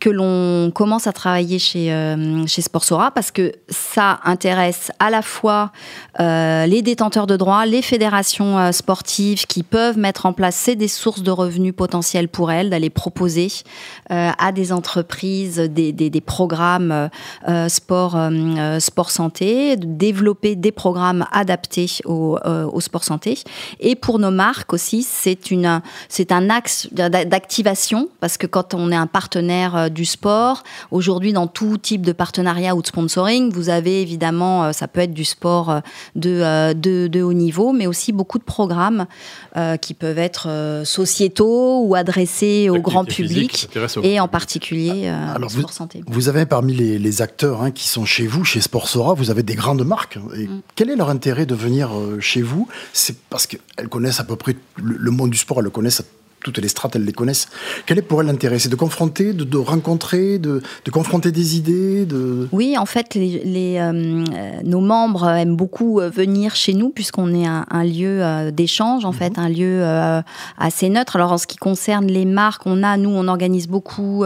que 0.00 0.10
l'on 0.10 0.70
commence 0.70 1.06
à 1.06 1.12
travailler 1.12 1.58
chez, 1.58 1.86
chez 2.46 2.62
Sportsora 2.62 3.10
parce 3.10 3.30
que 3.30 3.52
ça 3.68 4.20
intéresse 4.24 4.90
à 4.98 5.10
la 5.10 5.22
fois 5.22 5.72
les 6.18 6.82
détenteurs 6.82 7.26
de 7.26 7.36
droits, 7.36 7.66
les 7.66 7.82
fédérations 7.82 8.72
sportives 8.72 9.46
qui 9.46 9.62
peuvent 9.62 9.98
mettre 9.98 10.26
en 10.26 10.32
place 10.32 10.56
des 10.74 10.88
sources 10.88 11.22
de 11.22 11.30
revenus 11.30 11.74
potentiels 11.76 12.28
pour 12.28 12.50
elles 12.50 12.70
d'aller 12.70 12.90
proposer 12.90 13.48
euh, 14.10 14.30
à 14.38 14.52
des 14.52 14.72
entreprises 14.72 15.58
des, 15.58 15.92
des, 15.92 16.20
programmes 16.20 16.92
euh, 16.92 17.08
euh, 17.48 17.68
sport, 17.68 18.18
sport 18.78 19.10
santé, 19.10 19.76
de 19.76 19.86
développer 19.86 20.56
des 20.56 20.72
programmes 20.72 21.26
adaptés 21.30 21.86
au, 22.04 22.38
au, 22.44 22.80
sport 22.80 23.04
santé. 23.04 23.38
Et 23.80 23.94
pour 23.94 24.18
nos 24.18 24.30
marques 24.30 24.72
aussi, 24.72 25.02
c'est 25.02 25.52
un 25.52 26.50
axe 26.50 26.88
d'activation 26.92 28.08
parce 28.20 28.36
que 28.36 28.46
quand 28.46 28.74
on 28.74 28.90
est 28.90 28.96
un 28.96 29.06
partenaire 29.06 29.85
du 29.88 30.04
sport, 30.04 30.62
aujourd'hui 30.90 31.32
dans 31.32 31.46
tout 31.46 31.78
type 31.78 32.02
de 32.02 32.12
partenariat 32.12 32.74
ou 32.74 32.82
de 32.82 32.86
sponsoring, 32.86 33.52
vous 33.52 33.68
avez 33.68 34.02
évidemment, 34.02 34.72
ça 34.72 34.88
peut 34.88 35.00
être 35.00 35.14
du 35.14 35.24
sport 35.24 35.80
de, 36.14 36.72
de, 36.72 37.06
de 37.06 37.22
haut 37.22 37.32
niveau, 37.32 37.72
mais 37.72 37.86
aussi 37.86 38.12
beaucoup 38.12 38.38
de 38.38 38.44
programmes 38.44 39.06
qui 39.80 39.94
peuvent 39.94 40.18
être 40.18 40.82
sociétaux 40.84 41.82
ou 41.84 41.94
adressé 41.94 42.68
au 42.70 42.80
grand 42.80 43.04
public 43.04 43.68
et 44.02 44.20
en 44.20 44.28
particulier 44.28 45.08
euh, 45.08 45.34
Alors 45.34 45.50
vous, 45.50 45.66
santé. 45.68 46.02
Vous 46.06 46.28
avez 46.28 46.46
parmi 46.46 46.74
les, 46.74 47.22
acteurs 47.22 47.62
hein, 47.62 47.70
qui 47.70 47.88
sont 47.88 48.04
chez 48.04 48.26
vous, 48.26 48.44
chez 48.44 48.60
Sportsora, 48.60 49.14
vous 49.14 49.30
avez 49.30 49.42
des 49.42 49.54
grandes 49.54 49.84
marques. 49.84 50.18
Et 50.36 50.46
mm. 50.46 50.60
Quel 50.74 50.90
est 50.90 50.96
leur 50.96 51.08
intérêt 51.08 51.46
de 51.46 51.54
venir 51.54 51.96
euh, 51.96 52.20
chez 52.20 52.42
vous? 52.42 52.68
C'est 52.92 53.16
parce 53.30 53.46
qu'elles 53.46 53.88
connaissent 53.88 54.20
à 54.20 54.24
peu 54.24 54.36
près 54.36 54.56
le, 54.76 54.96
le, 54.98 55.10
monde 55.10 55.30
du 55.30 55.38
sport, 55.38 55.58
elles 55.58 55.64
le 55.64 55.70
connaissent 55.70 56.02
toutes 56.42 56.58
les 56.58 56.68
strates, 56.68 56.94
elles 56.96 57.04
les 57.04 57.12
connaissent. 57.12 57.48
Quel 57.86 57.98
est 57.98 58.02
pour 58.02 58.20
elles 58.20 58.28
l'intérêt? 58.28 58.58
C'est 58.58 58.68
de 58.68 58.76
confronter, 58.76 59.32
de, 59.32 59.58
rencontrer, 59.58 60.38
de, 60.38 60.62
confronter 60.92 61.32
des 61.32 61.56
idées 61.56 62.06
de... 62.06 62.48
Oui, 62.52 62.76
en 62.78 62.86
fait, 62.86 63.14
les, 63.14 63.78
euh, 63.78 64.24
nos 64.64 64.80
membres 64.80 65.28
aiment 65.28 65.56
beaucoup 65.56 66.00
euh, 66.00 66.08
venir 66.08 66.54
chez 66.54 66.74
nous 66.74 66.90
puisqu'on 66.90 67.34
est 67.34 67.46
un, 67.46 67.84
lieu 67.84 68.22
euh, 68.22 68.50
d'échange, 68.50 69.04
en 69.04 69.12
fait, 69.12 69.36
mhm. 69.36 69.44
un 69.44 69.48
lieu 69.48 69.82
assez 70.58 70.88
neutre. 70.88 71.16
Alors, 71.16 71.32
en 71.32 71.38
ce 71.38 71.46
qui 71.46 71.56
concerne 71.56 72.06
les 72.06 72.24
marques, 72.24 72.62
on 72.66 72.82
a, 72.82 72.96
nous, 72.96 73.10
on 73.10 73.28
organise 73.28 73.68
beaucoup 73.68 74.24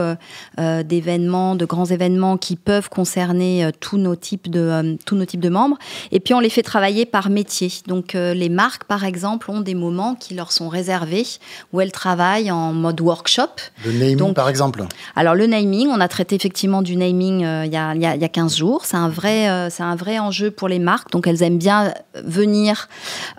d'événements, 0.59 1.55
de 1.55 1.65
grands 1.65 1.87
événements 1.87 2.37
qui 2.37 2.57
peuvent 2.57 2.89
concerner 2.89 3.71
tous 3.81 3.99
nos 3.99 4.17
types 4.17 4.51
de 4.51 4.97
tous 5.05 5.17
nos 5.17 5.25
types 5.25 5.41
de 5.41 5.49
membres. 5.49 5.79
Et 6.13 6.21
puis, 6.21 6.35
on 6.35 6.41
les 6.41 6.51
fait 6.51 6.63
travailler 6.63 7.07
par 7.07 7.31
métier. 7.31 7.71
Donc, 7.87 8.13
les 8.13 8.49
marques, 8.49 8.85
par 8.85 9.05
exemple, 9.05 9.51
ont 9.51 9.61
des 9.61 9.75
moments 9.75 10.15
qui 10.15 10.35
leur 10.35 10.53
sont 10.53 10.69
réservés 10.69 11.27
où 11.73 11.81
elles 11.81 11.93
travail 12.01 12.51
en 12.51 12.73
mode 12.73 12.99
workshop. 13.03 13.61
Le 13.85 13.93
naming, 13.93 14.33
par 14.33 14.49
exemple 14.49 14.87
Alors, 15.17 15.35
le 15.35 15.47
naming, 15.47 15.89
on 15.89 16.01
a 16.01 16.09
traité 16.09 16.35
effectivement 16.35 16.81
du 16.81 16.97
naming 16.97 17.45
euh, 17.45 17.67
il, 17.67 17.73
y 17.73 17.77
a, 17.77 17.95
il, 17.95 18.01
y 18.01 18.25
a, 18.25 18.29
15 18.29 18.57
jours. 18.57 18.87
C'est 18.87 18.97
un, 18.97 19.11
vrai, 19.11 19.51
euh, 19.51 19.69
c'est 19.69 19.83
un 19.83 19.97
vrai 19.97 20.19
enjeu 20.19 20.51
pour 20.51 20.67
les 20.67 20.79
marques. 20.79 21.11
Donc, 21.11 21.27
elles 21.27 21.43
aiment 21.43 21.59
bien 21.59 21.93
venir 22.15 22.89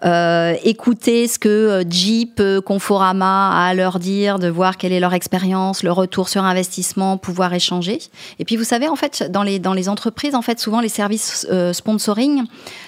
euh, 0.05 0.53
écouter 0.63 1.27
ce 1.27 1.39
que 1.39 1.83
Jeep, 1.89 2.39
Conforama 2.63 3.49
a 3.49 3.69
à 3.69 3.73
leur 3.73 3.97
dire, 3.97 4.37
de 4.37 4.47
voir 4.47 4.77
quelle 4.77 4.93
est 4.93 4.99
leur 4.99 5.15
expérience, 5.15 5.81
le 5.81 5.91
retour 5.91 6.29
sur 6.29 6.43
investissement, 6.43 7.17
pouvoir 7.17 7.51
échanger. 7.55 7.97
Et 8.37 8.45
puis, 8.45 8.57
vous 8.57 8.63
savez, 8.63 8.87
en 8.87 8.95
fait, 8.95 9.23
dans 9.31 9.41
les, 9.41 9.57
dans 9.57 9.73
les 9.73 9.89
entreprises, 9.89 10.35
en 10.35 10.43
fait, 10.43 10.59
souvent, 10.59 10.81
les 10.81 10.89
services 10.89 11.47
sponsoring 11.73 12.43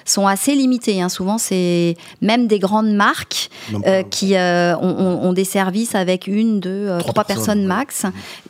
sont 0.06 0.28
assez 0.28 0.54
limités. 0.54 1.02
Hein. 1.02 1.10
Souvent, 1.10 1.40
c'est 1.40 1.98
même 2.22 2.46
des 2.46 2.60
grandes 2.60 2.94
marques 2.94 3.50
qui 4.12 4.36
ont, 4.36 5.34
des 5.34 5.44
services 5.46 5.63
avec 5.94 6.28
une, 6.28 6.60
deux, 6.60 6.98
trois, 7.00 7.24
personnes, 7.24 7.66
max. 7.66 8.06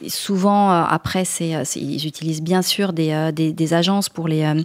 Souvent, 0.08 0.72
après, 0.72 1.26
c'est, 1.26 1.54
ils 1.76 2.08
utilisent 2.08 2.42
bien 2.42 2.62
sûr 2.62 2.94
des, 2.94 3.32
des, 3.32 3.74
agences 3.74 4.10
pour 4.10 4.28
les, 4.28 4.64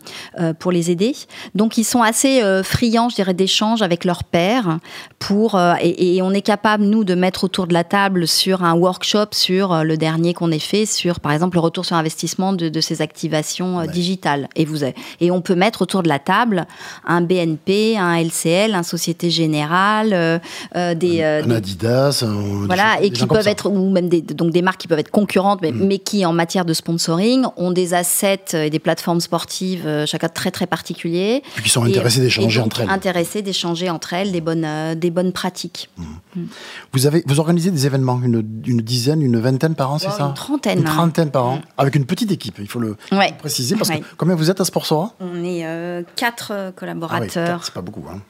pour 0.59 0.73
les 0.73 0.91
aider. 0.91 1.15
Donc, 1.55 1.79
ils 1.79 1.85
sont 1.85 2.03
assez 2.03 2.43
friands, 2.63 3.09
je 3.09 3.17
dirais, 3.17 3.35
d'échanges 3.35 3.83
avec 3.83 4.05
leurs 4.05 4.25
pairs. 4.25 4.79
Pour, 5.19 5.59
et, 5.81 6.21
on 6.23 6.33
est 6.33 6.43
capable, 6.43 6.85
nous, 6.85 7.05
de 7.05 7.15
mettre 7.15 7.45
autour 7.45 7.67
de 7.67 7.73
la 7.73 7.85
table 7.85 8.27
sur 8.27 8.65
un 8.65 8.75
workshop 8.75 9.29
sur 9.33 9.85
le 9.85 9.97
dernier 9.97 10.35
qu'on 10.35 10.51
ait 10.51 10.59
fait, 10.59 10.87
sur, 10.87 11.21
par 11.21 11.33
exemple, 11.33 11.57
le 11.57 11.61
retour 11.61 11.85
sur 11.85 11.97
investissement 11.97 12.53
de, 12.53 12.69
de 12.69 12.81
ces 12.81 13.03
activations 13.03 13.85
digitales. 13.87 14.49
Et, 14.57 14.65
vous, 14.65 14.85
et 14.85 15.31
on 15.31 15.41
peut 15.41 15.55
mettre 15.55 15.83
autour 15.83 16.03
de 16.03 16.09
la 16.09 16.19
table 16.19 16.67
un 17.07 17.21
BNP, 17.21 17.97
un 17.99 18.21
LCL, 18.21 18.75
un 18.75 18.83
Société 18.83 19.31
Générale, 19.31 20.41
des, 20.75 21.23
un, 21.23 21.51
Adidas, 21.51 22.25
voilà, 22.67 23.01
et 23.03 23.11
qui 23.11 23.27
peuvent 23.27 23.47
être 23.47 23.71
ou 23.71 23.91
même 23.91 24.09
des, 24.09 24.23
donc 24.23 24.53
des 24.53 24.63
marques 24.63 24.81
qui 24.81 24.89
peuvent 24.89 24.99
être 24.99 25.11
concurrentes, 25.11 25.61
mais, 25.63 25.73
mm. 25.73 25.87
mais, 25.87 25.99
qui 25.99 26.25
en 26.25 26.33
matière 26.33 26.65
de 26.65 26.73
sponsoring 26.73 27.45
ont 27.57 27.71
des 27.71 27.95
assets 27.95 28.55
et 28.55 28.71
des 28.71 28.79
plateformes 28.79 29.21
sportives 29.21 29.87
euh, 29.87 30.07
chacun 30.07 30.29
très 30.29 30.51
très 30.51 30.67
particuliers. 30.67 31.43
Et 31.59 31.63
qui 31.63 31.69
sont 31.69 31.85
intéressés 31.85 32.21
d'échanger 32.21 32.61
entre 32.61 32.81
elles. 32.81 32.91
Intéressés 32.91 33.43
d'échanger 33.43 33.91
entre 33.91 34.15
elles 34.15 34.33
des 34.33 34.41
bonnes 34.41 34.65
euh, 34.65 34.95
des 34.95 35.11
bonnes 35.11 35.33
pratiques. 35.33 35.91
Mm. 35.97 36.03
Mm. 36.37 36.47
Vous 36.93 37.07
avez 37.07 37.23
vous 37.27 37.41
organisez 37.41 37.71
des 37.71 37.87
événements 37.87 38.21
une, 38.23 38.45
une 38.67 38.81
dizaine, 38.81 39.23
une 39.23 39.39
vingtaine 39.39 39.75
par 39.75 39.93
an, 39.93 39.99
c'est 39.99 40.11
ça 40.11 40.25
Une 40.25 40.35
trentaine. 40.35 40.79
Une 40.79 40.85
trentaine 40.85 41.31
par 41.31 41.47
an, 41.47 41.61
avec 41.77 41.95
une 41.95 42.07
petite 42.07 42.31
équipe. 42.33 42.57
Il 42.59 42.69
faut 42.69 42.81
le 42.81 42.97
préciser 43.39 43.77
parce 43.77 43.91
que 43.91 43.97
combien 44.17 44.35
vous 44.35 44.51
êtes 44.51 44.61
à 44.61 44.65
Sportsora 44.65 45.13
On 45.21 45.45
est 45.45 45.67
euh, 45.67 46.03
quatre 46.17 46.73
collaborateurs. 46.77 47.59
Ah 47.61 47.65
c'est 47.65 47.75
pas 47.75 47.83
beaucoup. 47.83 48.05
Hein. 48.11 48.21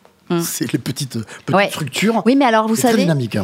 C'est 0.43 0.71
les 0.73 0.79
petites, 0.79 1.19
petites 1.47 1.71
structures. 1.71 2.23
Oui, 2.27 2.37
mais 2.37 2.45
alors 2.45 2.69
vous 2.69 2.77
savez. 2.77 2.95
Très 2.95 3.03
dynamique. 3.03 3.39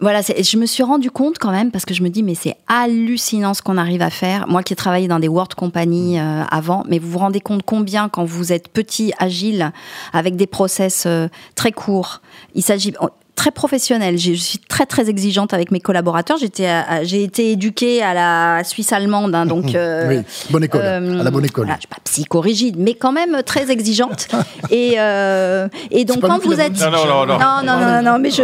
Voilà, 0.00 0.20
je 0.20 0.56
me 0.56 0.66
suis 0.66 0.84
rendu 0.84 1.10
compte 1.10 1.38
quand 1.38 1.50
même 1.50 1.72
parce 1.72 1.84
que 1.84 1.92
je 1.92 2.04
me 2.04 2.08
dis 2.08 2.22
mais 2.22 2.36
c'est 2.36 2.56
hallucinant 2.68 3.52
ce 3.52 3.62
qu'on 3.62 3.76
arrive 3.76 4.02
à 4.02 4.10
faire. 4.10 4.46
Moi 4.46 4.62
qui 4.62 4.72
ai 4.72 4.76
travaillé 4.76 5.08
dans 5.08 5.18
des 5.18 5.26
world 5.26 5.54
companies 5.54 6.20
euh, 6.20 6.44
avant, 6.50 6.84
mais 6.88 7.00
vous 7.00 7.10
vous 7.10 7.18
rendez 7.18 7.40
compte 7.40 7.62
combien 7.64 8.08
quand 8.08 8.24
vous 8.24 8.52
êtes 8.52 8.68
petit, 8.68 9.12
agile, 9.18 9.72
avec 10.12 10.36
des 10.36 10.46
process 10.46 11.04
euh, 11.06 11.26
très 11.56 11.72
courts, 11.72 12.20
il 12.54 12.62
s'agit 12.62 12.94
très 13.38 13.50
professionnelle. 13.52 14.18
Je 14.18 14.32
suis 14.32 14.58
très 14.58 14.84
très 14.84 15.08
exigeante 15.08 15.54
avec 15.54 15.70
mes 15.70 15.78
collaborateurs. 15.78 16.38
J'étais, 16.38 16.68
j'ai 17.04 17.22
été 17.22 17.52
éduquée 17.52 18.02
à 18.02 18.12
la 18.12 18.64
Suisse 18.64 18.92
allemande, 18.92 19.32
hein, 19.34 19.46
donc 19.46 19.74
euh, 19.74 20.08
oui, 20.08 20.22
bonne 20.50 20.64
école, 20.64 20.80
à 20.80 21.00
la 21.00 21.30
bonne 21.30 21.44
école. 21.44 21.66
Voilà, 21.66 21.76
je 21.76 21.82
suis 21.82 21.88
pas 21.88 22.02
psychorigide, 22.04 22.76
mais 22.78 22.94
quand 22.94 23.12
même 23.12 23.42
très 23.44 23.70
exigeante. 23.70 24.26
et 24.70 24.94
euh, 24.98 25.68
et 25.92 26.04
donc 26.04 26.20
quand 26.20 26.42
vous 26.42 26.60
êtes 26.60 26.78
non 26.80 26.90
non 26.90 27.06
non 27.06 27.26
non 27.26 27.38
non 27.38 27.62
non, 27.64 27.78
non, 27.78 28.02
non 28.02 28.18
mais 28.18 28.30
je 28.30 28.42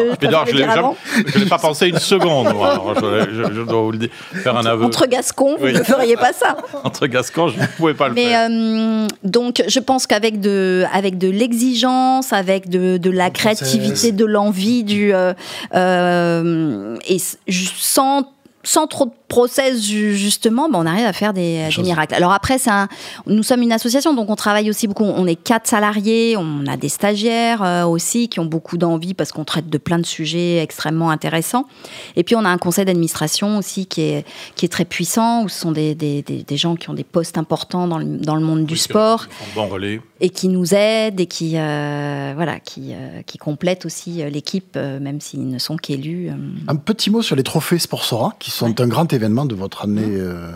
je 1.27 1.39
n'ai 1.39 1.47
pas 1.47 1.59
pensé 1.59 1.89
une 1.89 1.99
seconde. 1.99 2.55
Moi. 2.55 2.95
Je, 2.95 3.55
je, 3.55 3.63
dois 3.63 3.83
vous 3.83 3.91
le 3.91 3.99
dire, 3.99 4.11
faire 4.33 4.57
un 4.57 4.65
aveu. 4.65 4.85
Entre 4.85 5.07
Gascons, 5.07 5.57
vous 5.59 5.67
ne 5.67 5.83
feriez 5.83 6.17
pas 6.17 6.33
ça. 6.33 6.57
Entre 6.85 7.09
Gascons, 7.09 7.49
je 7.49 7.61
ne 7.61 7.67
pouvais 7.67 7.95
pas 7.95 8.09
le 8.09 8.15
mais, 8.15 8.27
faire. 8.27 8.49
Euh, 8.49 9.07
donc 9.25 9.63
je 9.67 9.81
pense 9.81 10.07
qu'avec 10.07 10.41
de 10.41 10.85
avec 10.93 11.19
de 11.19 11.29
l'exigence, 11.29 12.33
avec 12.33 12.69
de, 12.69 12.97
de 12.97 13.11
la 13.11 13.31
créativité, 13.31 14.13
de 14.13 14.25
l'envie 14.25 14.84
du 14.85 15.15
euh, 15.15 15.35
euh, 15.75 16.97
et 17.07 17.19
sans 17.49 18.33
sans 18.63 18.87
trop 18.87 19.07
de 19.07 19.13
process 19.35 19.83
justement, 19.83 20.69
ben 20.69 20.79
on 20.79 20.87
arrive 20.87 21.07
à 21.07 21.13
faire 21.13 21.33
des, 21.33 21.69
miracles. 21.79 22.15
Alors 22.15 22.33
après, 22.33 22.57
un, 22.69 22.87
nous 23.27 23.43
sommes 23.43 23.63
une 23.63 23.73
association, 23.73 24.15
donc 24.15 24.31
on 24.31 24.37
travaille 24.37 24.71
aussi 24.71 24.87
beaucoup. 24.87 25.03
On 25.03 25.27
est 25.27 25.35
quatre 25.35 25.67
salariés, 25.67 26.37
on 26.37 26.65
a 26.69 26.77
des 26.77 26.89
stagiaires 26.89 27.61
euh, 27.65 27.85
aussi 27.85 28.29
qui 28.29 28.39
ont 28.39 28.45
beaucoup 28.45 28.79
d'envie 28.79 29.13
parce 29.13 29.33
qu'on 29.33 29.45
traite 29.45 29.69
de 29.69 29.77
plein 29.77 29.99
de 29.99 30.07
sujets 30.07 30.59
extrêmement 30.59 31.11
intéressants. 31.11 31.67
Et 32.15 32.23
puis 32.23 32.37
on 32.37 32.45
a 32.45 32.49
un 32.49 32.59
conseil 32.59 32.85
d'administration 32.85 33.59
aussi 33.59 33.87
qui 33.87 34.03
est 34.03 34.25
qui 34.55 34.67
est 34.67 34.69
très 34.69 34.85
puissant, 34.85 35.43
où 35.43 35.49
ce 35.49 35.59
sont 35.59 35.73
des, 35.73 35.97
des, 35.97 36.23
des, 36.23 36.57
gens 36.57 36.77
qui 36.77 36.89
ont 36.91 36.95
des 36.95 37.03
postes 37.03 37.37
importants 37.37 37.89
dans 37.89 37.99
le, 37.99 38.05
dans 38.05 38.37
le 38.37 38.43
monde 38.43 38.67
du 38.67 38.77
sport 38.77 39.27
bon 39.57 39.67
relais. 39.67 40.01
et 40.21 40.31
qui 40.31 40.47
nous 40.47 40.75
aident 40.75 41.19
et 41.19 41.27
qui 41.27 41.55
euh, 41.57 42.35
voilà 42.37 42.61
qui 42.61 42.93
euh, 42.93 43.23
qui 43.27 43.39
complètent 43.39 43.85
aussi 43.85 44.23
l'équipe, 44.31 44.77
même 44.77 45.21
s'ils 45.21 45.49
ne 45.49 45.59
sont 45.59 45.77
qu'élus. 45.77 46.31
Un 46.69 46.77
petit 46.77 47.11
mot 47.11 47.21
sur 47.21 47.35
les 47.35 47.43
trophées 47.43 47.81
Sportsora 47.81 48.37
qui 48.39 48.53
sont 48.53 48.81
un 48.81 48.87
grand 48.87 49.13
événement 49.13 49.24
de 49.29 49.55
votre 49.55 49.85
année. 49.85 50.03
Euh, 50.07 50.53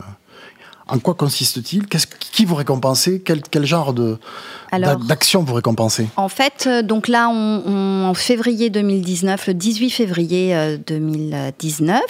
en 0.90 0.98
quoi 0.98 1.14
consiste-t-il? 1.14 1.86
Qui 1.86 2.46
vous 2.46 2.54
récompensez 2.54 3.20
quel, 3.20 3.42
quel, 3.42 3.66
genre 3.66 3.92
de, 3.92 4.16
d'action 5.06 5.42
vous 5.42 5.54
récompensez? 5.54 6.08
En 6.16 6.30
fait, 6.30 6.64
euh, 6.66 6.82
donc 6.82 7.08
là, 7.08 7.28
on, 7.28 8.04
en 8.06 8.14
février 8.14 8.70
2019, 8.70 9.48
le 9.48 9.54
18 9.54 9.90
février 9.90 10.78
2019, 10.86 12.00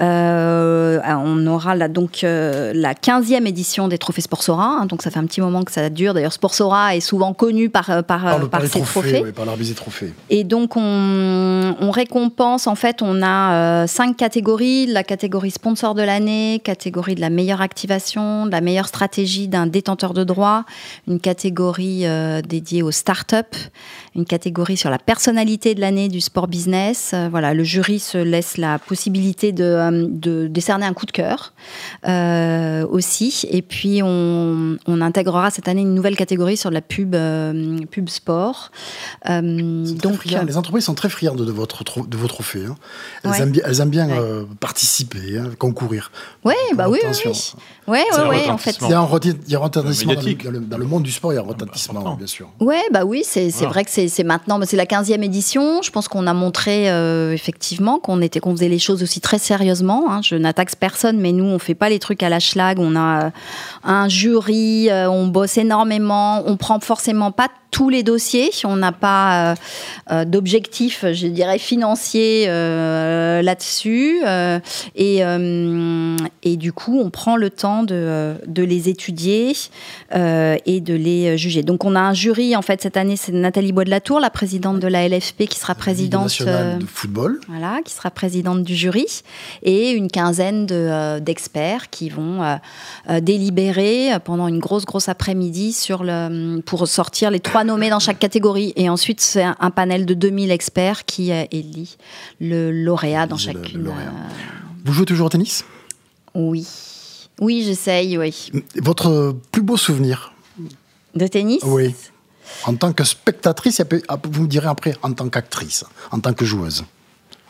euh, 0.00 0.85
euh, 0.98 1.14
on 1.16 1.46
aura 1.46 1.74
là, 1.74 1.88
donc 1.88 2.20
la 2.22 2.94
15e 2.94 3.46
édition 3.46 3.88
des 3.88 3.98
Trophées 3.98 4.20
Sportsora. 4.20 4.78
Hein, 4.80 4.86
donc 4.86 5.02
ça 5.02 5.10
fait 5.10 5.18
un 5.18 5.26
petit 5.26 5.40
moment 5.40 5.62
que 5.62 5.72
ça 5.72 5.88
dure. 5.90 6.14
D'ailleurs, 6.14 6.32
Sportsora 6.32 6.96
est 6.96 7.00
souvent 7.00 7.32
connu 7.34 7.70
par, 7.70 8.04
par, 8.04 8.48
par, 8.48 8.62
ses 8.66 8.80
trophées. 8.80 9.24
par 9.34 9.44
l'arbitre 9.44 9.70
des 9.70 9.76
trophées. 9.76 10.12
Et 10.30 10.44
donc, 10.44 10.76
on, 10.76 11.74
on, 11.80 11.90
récompense, 11.90 12.66
en 12.66 12.74
fait, 12.74 13.02
on 13.02 13.22
a 13.22 13.86
cinq 13.86 14.16
catégories. 14.16 14.86
La 14.86 15.04
catégorie 15.04 15.50
sponsor 15.50 15.94
de 15.94 16.02
l'année, 16.02 16.60
catégorie 16.62 17.14
de 17.14 17.20
la 17.20 17.30
meilleure 17.30 17.60
activation, 17.60 18.46
de 18.46 18.50
la 18.50 18.60
meilleure 18.60 18.88
stratégie 18.88 19.48
d'un 19.48 19.66
détenteur 19.66 20.14
de 20.14 20.24
droit, 20.24 20.64
une 21.06 21.20
catégorie 21.20 22.06
euh, 22.06 22.42
dédiée 22.42 22.82
aux 22.82 22.90
start-up, 22.90 23.54
une 24.14 24.24
catégorie 24.24 24.76
sur 24.76 24.90
la 24.90 24.98
personnalité 24.98 25.74
de 25.74 25.80
l'année 25.80 26.08
du 26.08 26.20
sport 26.20 26.48
business. 26.48 27.12
Euh, 27.14 27.28
voilà, 27.30 27.54
le 27.54 27.64
jury 27.64 27.98
se 27.98 28.18
laisse 28.18 28.56
la 28.56 28.78
possibilité 28.78 29.52
de, 29.52 29.64
euh, 29.64 30.06
de 30.08 30.46
décerner 30.46 30.85
un 30.86 30.94
coup 30.94 31.06
de 31.06 31.12
cœur 31.12 31.52
aussi. 32.90 33.46
Et 33.50 33.62
puis, 33.62 34.00
on, 34.02 34.78
on, 34.86 35.00
intégrera 35.00 35.50
cette 35.50 35.68
année 35.68 35.82
une 35.82 35.94
nouvelle 35.94 36.16
catégorie 36.16 36.56
sur 36.56 36.70
la 36.70 36.80
pub, 36.80 37.16
pub 37.90 38.08
sport. 38.08 38.70
donc, 39.28 40.24
les 40.24 40.56
entreprises 40.56 40.84
sont 40.84 40.94
très 40.94 41.08
friandes 41.08 41.44
de, 41.44 41.52
votre, 41.52 41.84
de 42.06 42.16
vos 42.16 42.28
trophées. 42.28 42.66
Hein. 42.66 42.76
Elles, 43.24 43.42
aiment 43.42 43.50
bien, 43.50 43.62
elles, 43.66 43.80
aiment 43.80 43.90
bien, 43.90 44.08
participer, 44.60 45.38
hein, 45.38 45.50
concourir. 45.58 46.10
Ouais, 46.44 46.54
bah 46.74 46.88
oui, 46.88 46.98
oui, 47.04 47.16
oui. 47.26 47.52
Ouais, 47.86 48.04
en 48.48 48.58
fait. 48.58 48.76
Il 48.82 48.90
y 48.90 48.94
a 48.94 48.98
un, 48.98 49.02
retentissement 49.02 50.14
dans, 50.14 50.78
le, 50.78 50.84
monde 50.84 51.02
du 51.02 51.12
sport, 51.12 51.32
il 51.32 51.36
y 51.36 51.38
a 51.38 51.42
un 51.42 52.14
bien 52.14 52.26
sûr. 52.26 52.48
Ouais, 52.60 52.82
bah 52.92 53.04
oui, 53.04 53.22
c'est 53.24 53.50
vrai 53.66 53.84
que 53.84 53.90
c'est 53.90 54.24
maintenant, 54.24 54.60
c'est 54.64 54.76
la 54.76 54.86
15e 54.86 55.22
édition. 55.22 55.82
Je 55.82 55.90
pense 55.90 56.08
qu'on 56.08 56.26
a 56.26 56.34
montré 56.34 56.90
euh, 56.90 57.32
effectivement 57.32 57.98
qu'on 57.98 58.20
était 58.20 58.40
qu'on 58.40 58.52
faisait 58.52 58.68
les 58.68 58.78
choses 58.78 59.02
aussi 59.02 59.20
très 59.20 59.38
sérieusement. 59.38 60.10
Hein. 60.10 60.20
Je 60.22 60.34
n'attaque 60.34 60.74
personne, 60.76 61.18
mais 61.18 61.32
nous, 61.32 61.44
on 61.44 61.58
fait 61.58 61.74
pas 61.74 61.88
les 61.88 61.98
trucs 61.98 62.22
à 62.22 62.28
la 62.28 62.40
schlag. 62.40 62.78
On 62.78 62.96
a 62.96 63.26
euh, 63.26 63.30
un 63.84 64.08
jury, 64.08 64.90
euh, 64.90 65.08
on 65.08 65.28
bosse 65.28 65.56
énormément, 65.58 66.42
on 66.46 66.56
prend 66.56 66.80
forcément 66.80 67.30
pas 67.30 67.48
tous 67.70 67.88
les 67.88 68.02
dossiers. 68.02 68.50
On 68.64 68.76
n'a 68.76 68.92
pas 68.92 69.54
euh, 70.10 70.24
d'objectif, 70.24 71.04
je 71.12 71.26
dirais, 71.26 71.58
financier 71.58 72.46
là-dessus. 72.46 74.22
et, 74.94 75.20
et 76.42 76.56
du 76.56 76.72
coup, 76.72 76.98
on 76.98 77.10
prend 77.10 77.36
le 77.36 77.50
temps 77.50 77.82
de, 77.82 78.34
de 78.46 78.62
les 78.62 78.88
étudier 78.88 79.52
et 80.12 80.80
de 80.80 80.94
les 80.94 81.36
juger. 81.38 81.62
Donc, 81.62 81.84
on 81.84 81.94
a 81.94 82.00
un 82.00 82.14
jury, 82.14 82.56
en 82.56 82.62
fait, 82.62 82.82
cette 82.82 82.96
année, 82.96 83.16
c'est 83.16 83.32
Nathalie 83.32 83.72
Bois 83.72 83.84
de 83.84 83.90
la 83.90 84.00
Tour, 84.00 84.20
la 84.20 84.30
présidente 84.30 84.80
de 84.80 84.88
la 84.88 85.08
LFP, 85.08 85.44
qui 85.46 85.58
sera 85.58 85.74
présidente. 85.74 86.42
de 86.42 86.84
football. 86.86 87.40
Voilà, 87.48 87.80
qui 87.84 87.92
sera 87.92 88.10
présidente 88.10 88.62
du 88.62 88.74
jury. 88.74 89.06
Et 89.62 89.90
une 89.90 90.10
quinzaine 90.10 90.66
d'experts 91.20 91.90
qui 91.90 92.08
vont 92.08 92.58
délibérer 93.20 94.10
pendant 94.24 94.48
une 94.48 94.58
grosse, 94.58 94.84
grosse 94.84 95.08
après-midi 95.08 95.72
sur 95.72 96.04
le, 96.04 96.60
pour 96.60 96.86
sortir 96.86 97.30
les 97.30 97.40
trois 97.40 97.55
nommés 97.64 97.90
dans 97.90 97.98
chaque 97.98 98.18
catégorie. 98.18 98.72
Et 98.76 98.88
ensuite, 98.88 99.20
c'est 99.20 99.44
un, 99.44 99.70
panel 99.70 100.06
de 100.06 100.14
2000 100.14 100.50
experts 100.50 101.04
qui 101.04 101.30
élit 101.30 101.96
le 102.40 102.70
lauréat 102.70 103.26
dans 103.26 103.36
chacune. 103.36 103.88
Euh, 103.88 104.10
Vous 104.84 104.92
jouez 104.92 105.06
toujours 105.06 105.26
au 105.26 105.30
tennis? 105.30 105.64
Oui. 106.34 106.66
Oui, 107.40 107.62
j'essaye, 107.64 108.16
oui. 108.16 108.50
Votre 108.76 109.36
plus 109.52 109.62
beau 109.62 109.76
souvenir? 109.76 110.32
De 111.14 111.26
tennis? 111.26 111.62
Oui. 111.64 111.94
En 112.64 112.74
tant 112.74 112.92
que 112.92 113.04
spectatrice, 113.04 113.82
vous 114.24 114.42
me 114.42 114.48
direz 114.48 114.68
après, 114.68 114.94
en 115.02 115.12
tant 115.12 115.28
qu'actrice, 115.28 115.84
en 116.12 116.20
tant 116.20 116.32
que 116.32 116.44
joueuse. 116.44 116.84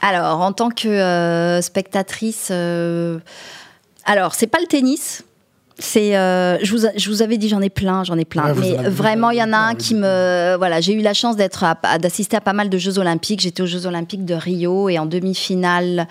Alors, 0.00 0.40
en 0.40 0.52
tant 0.52 0.70
que 0.70 1.60
spectatrice, 1.62 2.50
alors 2.50 4.34
c'est 4.34 4.46
pas 4.46 4.60
le 4.60 4.66
tennis. 4.66 5.24
C'est, 5.78 6.16
euh, 6.16 6.56
je, 6.62 6.74
vous, 6.74 6.86
je 6.96 7.10
vous 7.10 7.20
avais 7.20 7.36
dit, 7.36 7.50
j'en 7.50 7.60
ai 7.60 7.68
plein, 7.68 8.02
j'en 8.02 8.16
ai 8.16 8.24
plein. 8.24 8.54
mais 8.54 8.76
vraiment, 8.88 9.28
il 9.28 9.38
y 9.38 9.42
en 9.42 9.52
a 9.52 9.58
un 9.58 9.74
qui 9.74 9.94
me, 9.94 10.56
voilà, 10.56 10.80
j'ai 10.80 10.94
eu 10.94 11.02
la 11.02 11.12
chance 11.12 11.36
d'être, 11.36 11.66
d'assister 12.00 12.34
à 12.34 12.40
pas 12.40 12.54
mal 12.54 12.70
de 12.70 12.78
Jeux 12.78 12.98
Olympiques. 12.98 13.40
J'étais 13.40 13.62
aux 13.62 13.66
Jeux 13.66 13.84
Olympiques 13.84 14.24
de 14.24 14.32
Rio 14.32 14.88
et 14.88 14.98
en 14.98 15.04
demi-finale 15.04 16.08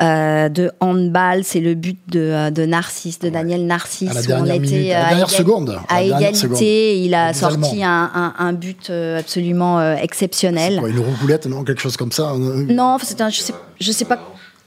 euh, 0.00 0.48
de 0.48 0.70
handball, 0.78 1.42
c'est 1.42 1.58
le 1.58 1.74
but 1.74 1.98
de, 2.08 2.20
euh, 2.20 2.50
de 2.50 2.64
Narcisse, 2.64 3.18
de 3.18 3.30
Daniel 3.30 3.66
Narcisse, 3.66 4.28
à 4.28 4.28
la 4.28 4.42
on 4.42 4.46
était 4.46 4.92
à, 4.92 5.08
dernière 5.08 5.30
seconde, 5.30 5.76
à, 5.88 6.02
égalité. 6.04 7.02
Il 7.02 7.14
a 7.14 7.34
sorti 7.34 7.82
un, 7.82 8.32
un, 8.38 8.52
but 8.52 8.90
absolument 8.90 9.94
exceptionnel. 9.94 10.78
Quoi, 10.78 10.88
une 10.88 11.00
roucoulette, 11.00 11.46
non, 11.46 11.64
quelque 11.64 11.82
chose 11.82 11.96
comme 11.96 12.12
ça. 12.12 12.34
Non, 12.36 12.98
c'est 13.02 13.20
un, 13.20 13.30
je 13.30 13.40
sais, 13.40 13.54
je 13.80 13.90
sais 13.90 14.04
pas 14.04 14.20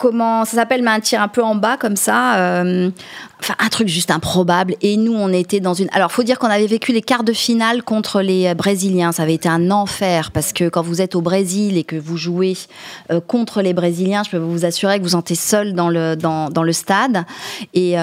comment 0.04 0.44
ça 0.44 0.58
s'appelle, 0.58 0.84
mais 0.84 0.92
un 0.92 1.00
tir 1.00 1.22
un 1.22 1.30
peu 1.30 1.42
en 1.42 1.56
bas 1.56 1.78
comme 1.78 1.96
ça. 1.96 2.38
Euh, 2.38 2.90
enfin, 3.44 3.56
un 3.60 3.70
truc 3.70 3.88
juste 3.88 4.12
improbable. 4.12 4.76
Et 4.82 4.98
nous, 4.98 5.14
on 5.14 5.30
était 5.30 5.60
dans 5.60 5.74
une. 5.74 5.88
Alors, 5.92 6.12
faut 6.12 6.24
dire 6.24 6.40
qu'on 6.40 6.48
avait 6.48 6.68
vécu 6.68 6.92
les 6.94 7.02
quarts 7.02 7.24
de 7.24 7.34
finale 7.34 7.84
contre 7.84 8.22
les 8.22 8.48
euh, 8.48 8.54
Brésiliens. 8.54 9.12
Ça 9.12 9.24
avait 9.24 9.36
été 9.36 9.50
un 9.50 9.72
enfer 9.72 10.32
parce 10.32 10.54
que 10.54 10.70
quand 10.70 10.82
vous 10.82 11.02
êtes 11.02 11.16
au 11.16 11.22
Brésil 11.22 11.78
et 11.78 11.84
que 11.84 11.96
vous 11.96 12.18
jouez 12.18 12.58
euh, 13.12 13.20
contre 13.20 13.62
les 13.62 13.74
Brésiliens, 13.74 14.24
je 14.24 14.32
peux 14.32 14.38
vous 14.38 14.66
assurer 14.66 14.98
que 15.00 15.04
vous 15.04 15.10
sentez 15.10 15.36
seul 15.36 15.74
dans 15.74 15.90
le 15.90 16.16
dans, 16.16 16.50
dans 16.50 16.64
le 16.64 16.74
stade. 16.74 17.26
Et, 17.74 17.94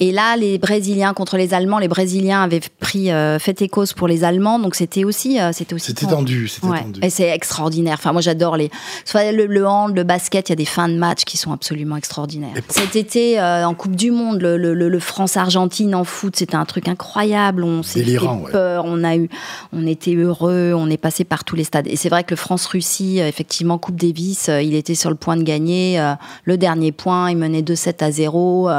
et 0.00 0.12
là, 0.12 0.36
les 0.36 0.58
Brésiliens 0.58 1.14
contre 1.14 1.36
les 1.36 1.54
Allemands, 1.54 1.78
les 1.78 1.88
Brésiliens 1.88 2.42
avaient 2.42 2.60
pris 2.80 3.10
fait 3.38 3.62
et 3.62 3.68
cause 3.68 3.92
pour 3.92 4.08
les 4.08 4.24
Allemands, 4.24 4.58
donc 4.58 4.74
c'était 4.74 5.04
aussi 5.04 5.38
c'était 5.52 5.74
aussi. 5.74 5.86
C'était 5.86 6.06
tendu, 6.06 6.48
c'était 6.48 6.66
tendu. 6.66 7.00
Et 7.02 7.10
c'est 7.10 7.28
extraordinaire. 7.28 7.96
Enfin, 7.98 8.12
moi, 8.12 8.20
j'adore 8.20 8.56
les 8.56 8.70
soit 9.04 9.32
le, 9.32 9.46
le 9.46 9.66
hand, 9.66 9.94
le 9.94 10.04
basket. 10.04 10.48
Il 10.48 10.52
y 10.52 10.54
a 10.54 10.56
des 10.56 10.64
fins 10.64 10.88
de 10.88 10.96
match 10.96 11.24
qui 11.24 11.36
sont 11.36 11.52
absolument 11.52 11.96
extraordinaires. 11.96 12.54
Cet 12.68 12.96
été, 12.96 13.40
euh, 13.40 13.66
en 13.66 13.74
Coupe 13.74 13.96
du 13.96 14.10
Monde, 14.10 14.40
le, 14.40 14.81
France-Argentine 14.98 15.94
en 15.94 16.04
foot, 16.04 16.36
c'était 16.36 16.56
un 16.56 16.64
truc 16.64 16.88
incroyable. 16.88 17.64
On 17.64 17.82
s'est 17.82 18.04
fait 18.04 18.18
peur, 18.50 18.84
on 18.86 19.04
a 19.04 19.16
eu, 19.16 19.28
on 19.72 19.86
était 19.86 20.14
heureux, 20.14 20.72
on 20.74 20.88
est 20.88 20.96
passé 20.96 21.24
par 21.24 21.44
tous 21.44 21.56
les 21.56 21.64
stades. 21.64 21.86
Et 21.86 21.96
c'est 21.96 22.08
vrai 22.08 22.24
que 22.24 22.30
le 22.30 22.36
France-Russie, 22.36 23.20
euh, 23.20 23.28
effectivement, 23.28 23.78
Coupe 23.78 23.96
Davis, 23.96 24.48
euh, 24.48 24.62
il 24.62 24.74
était 24.74 24.94
sur 24.94 25.10
le 25.10 25.16
point 25.16 25.36
de 25.36 25.42
gagner 25.42 26.00
le 26.44 26.56
dernier 26.56 26.92
point. 26.92 27.30
Il 27.30 27.36
menait 27.36 27.62
2-7 27.62 28.02
à 28.02 28.10
0. 28.10 28.70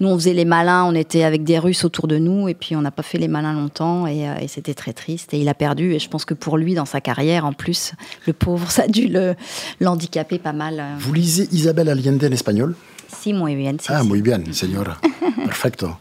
nous, 0.00 0.08
on 0.08 0.14
faisait 0.14 0.34
les 0.34 0.44
malins, 0.44 0.84
on 0.84 0.94
était 0.94 1.24
avec 1.24 1.44
des 1.44 1.58
Russes 1.58 1.84
autour 1.84 2.08
de 2.08 2.18
nous, 2.18 2.48
et 2.48 2.54
puis 2.54 2.76
on 2.76 2.82
n'a 2.82 2.90
pas 2.90 3.02
fait 3.02 3.18
les 3.18 3.28
malins 3.28 3.54
longtemps, 3.54 4.06
et, 4.06 4.26
c'était 4.48 4.74
très 4.74 4.92
triste. 4.92 5.34
Et 5.34 5.38
il 5.38 5.48
a 5.48 5.54
perdu. 5.54 5.94
Et 5.94 5.98
je 5.98 6.08
pense 6.08 6.24
que 6.24 6.34
pour 6.34 6.56
lui, 6.56 6.74
dans 6.74 6.84
sa 6.84 7.00
carrière, 7.00 7.44
en 7.44 7.52
plus, 7.52 7.92
le 8.26 8.32
pauvre, 8.32 8.70
ça 8.70 8.82
a 8.82 8.88
dû 8.88 9.12
l'handicaper 9.80 10.38
pas 10.38 10.52
mal. 10.52 10.82
Vous 10.98 11.12
lisez 11.12 11.48
Isabelle 11.52 11.88
Allende 11.88 12.24
en 12.24 12.32
espagnol? 12.32 12.74
Si, 13.08 13.32
muy 13.32 13.54
bien. 13.56 13.76
ah, 13.88 14.02
muy 14.02 14.22
bien, 14.22 14.52
señora. 14.52 14.98
Perfecto. 15.44 15.96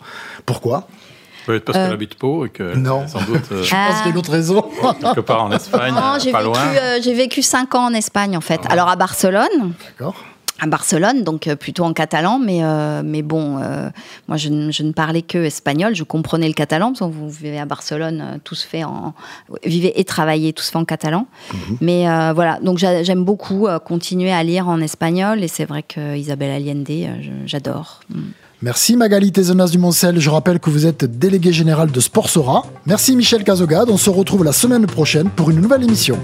Pourquoi? 0.45 0.87
Peut-être 1.45 1.63
parce 1.63 1.77
qu'elle 1.77 1.91
euh, 1.91 1.93
habite 1.93 2.15
Pau 2.15 2.45
et 2.45 2.49
que 2.49 2.75
non. 2.75 3.07
sans 3.07 3.21
doute. 3.21 3.43
Euh, 3.53 3.63
Je 3.63 3.71
pense 3.71 3.95
qu'il 3.97 4.05
y 4.05 4.09
a 4.09 4.11
une 4.11 4.17
autre 4.17 4.31
raison. 4.31 4.61
quelque 4.99 5.21
part 5.21 5.43
en 5.43 5.51
Espagne, 5.51 5.93
non, 5.93 6.17
j'ai 6.21 6.31
pas 6.31 6.39
vécu, 6.39 6.49
loin. 6.49 6.59
Euh, 6.75 6.99
j'ai 7.01 7.13
vécu 7.13 7.41
5 7.41 7.73
ans 7.75 7.85
en 7.85 7.93
Espagne 7.93 8.35
en 8.35 8.41
fait. 8.41 8.59
Ah 8.65 8.73
Alors 8.73 8.89
à 8.89 8.97
Barcelone. 8.97 9.73
D'accord 9.97 10.15
à 10.59 10.67
Barcelone, 10.67 11.23
donc 11.23 11.47
euh, 11.47 11.55
plutôt 11.55 11.83
en 11.83 11.93
catalan, 11.93 12.39
mais, 12.39 12.63
euh, 12.63 13.01
mais 13.03 13.21
bon, 13.21 13.59
euh, 13.59 13.89
moi 14.27 14.37
je, 14.37 14.49
ne 14.49 14.91
parlais 14.91 15.21
que 15.21 15.37
espagnol, 15.37 15.95
je 15.95 16.03
comprenais 16.03 16.47
le 16.47 16.53
catalan, 16.53 16.93
parce 16.93 16.99
que 16.99 17.15
vous 17.15 17.29
vivez 17.29 17.59
à 17.59 17.65
Barcelone, 17.65 18.39
tout 18.43 18.55
se 18.55 18.65
fait 18.65 18.83
en. 18.83 19.13
Vivez 19.63 19.99
et 19.99 20.03
travaillez, 20.03 20.53
tout 20.53 20.63
se 20.63 20.71
fait 20.71 20.77
en 20.77 20.85
catalan. 20.85 21.27
Mhm. 21.53 21.77
Mais 21.81 22.33
voilà, 22.33 22.59
donc 22.61 22.77
j'aime 22.77 23.23
beaucoup 23.23 23.67
continuer 23.85 24.31
à 24.31 24.43
lire 24.43 24.67
en 24.67 24.81
espagnol, 24.81 25.43
et 25.43 25.47
c'est 25.47 25.65
vrai 25.65 25.83
que 25.83 26.15
Isabelle 26.15 26.51
Allende, 26.51 27.21
j'adore. 27.45 28.01
Mm. 28.09 28.21
Merci 28.63 28.97
Magali 28.97 29.31
Tézenas 29.31 29.67
du 29.67 29.77
Moncel. 29.77 30.19
Je 30.19 30.29
rappelle 30.31 30.59
que 30.59 30.71
vous 30.71 30.87
êtes 30.87 31.05
délégué 31.05 31.53
général 31.53 31.91
de 31.91 31.99
Sportsora. 31.99 32.65
Merci 32.87 33.15
Michel 33.15 33.43
Cazogade. 33.43 33.89
On 33.91 33.97
se 33.97 34.09
retrouve 34.09 34.43
la 34.43 34.51
semaine 34.51 34.87
prochaine 34.87 35.29
pour 35.29 35.51
une 35.51 35.61
nouvelle 35.61 35.83
émission. 35.83 36.17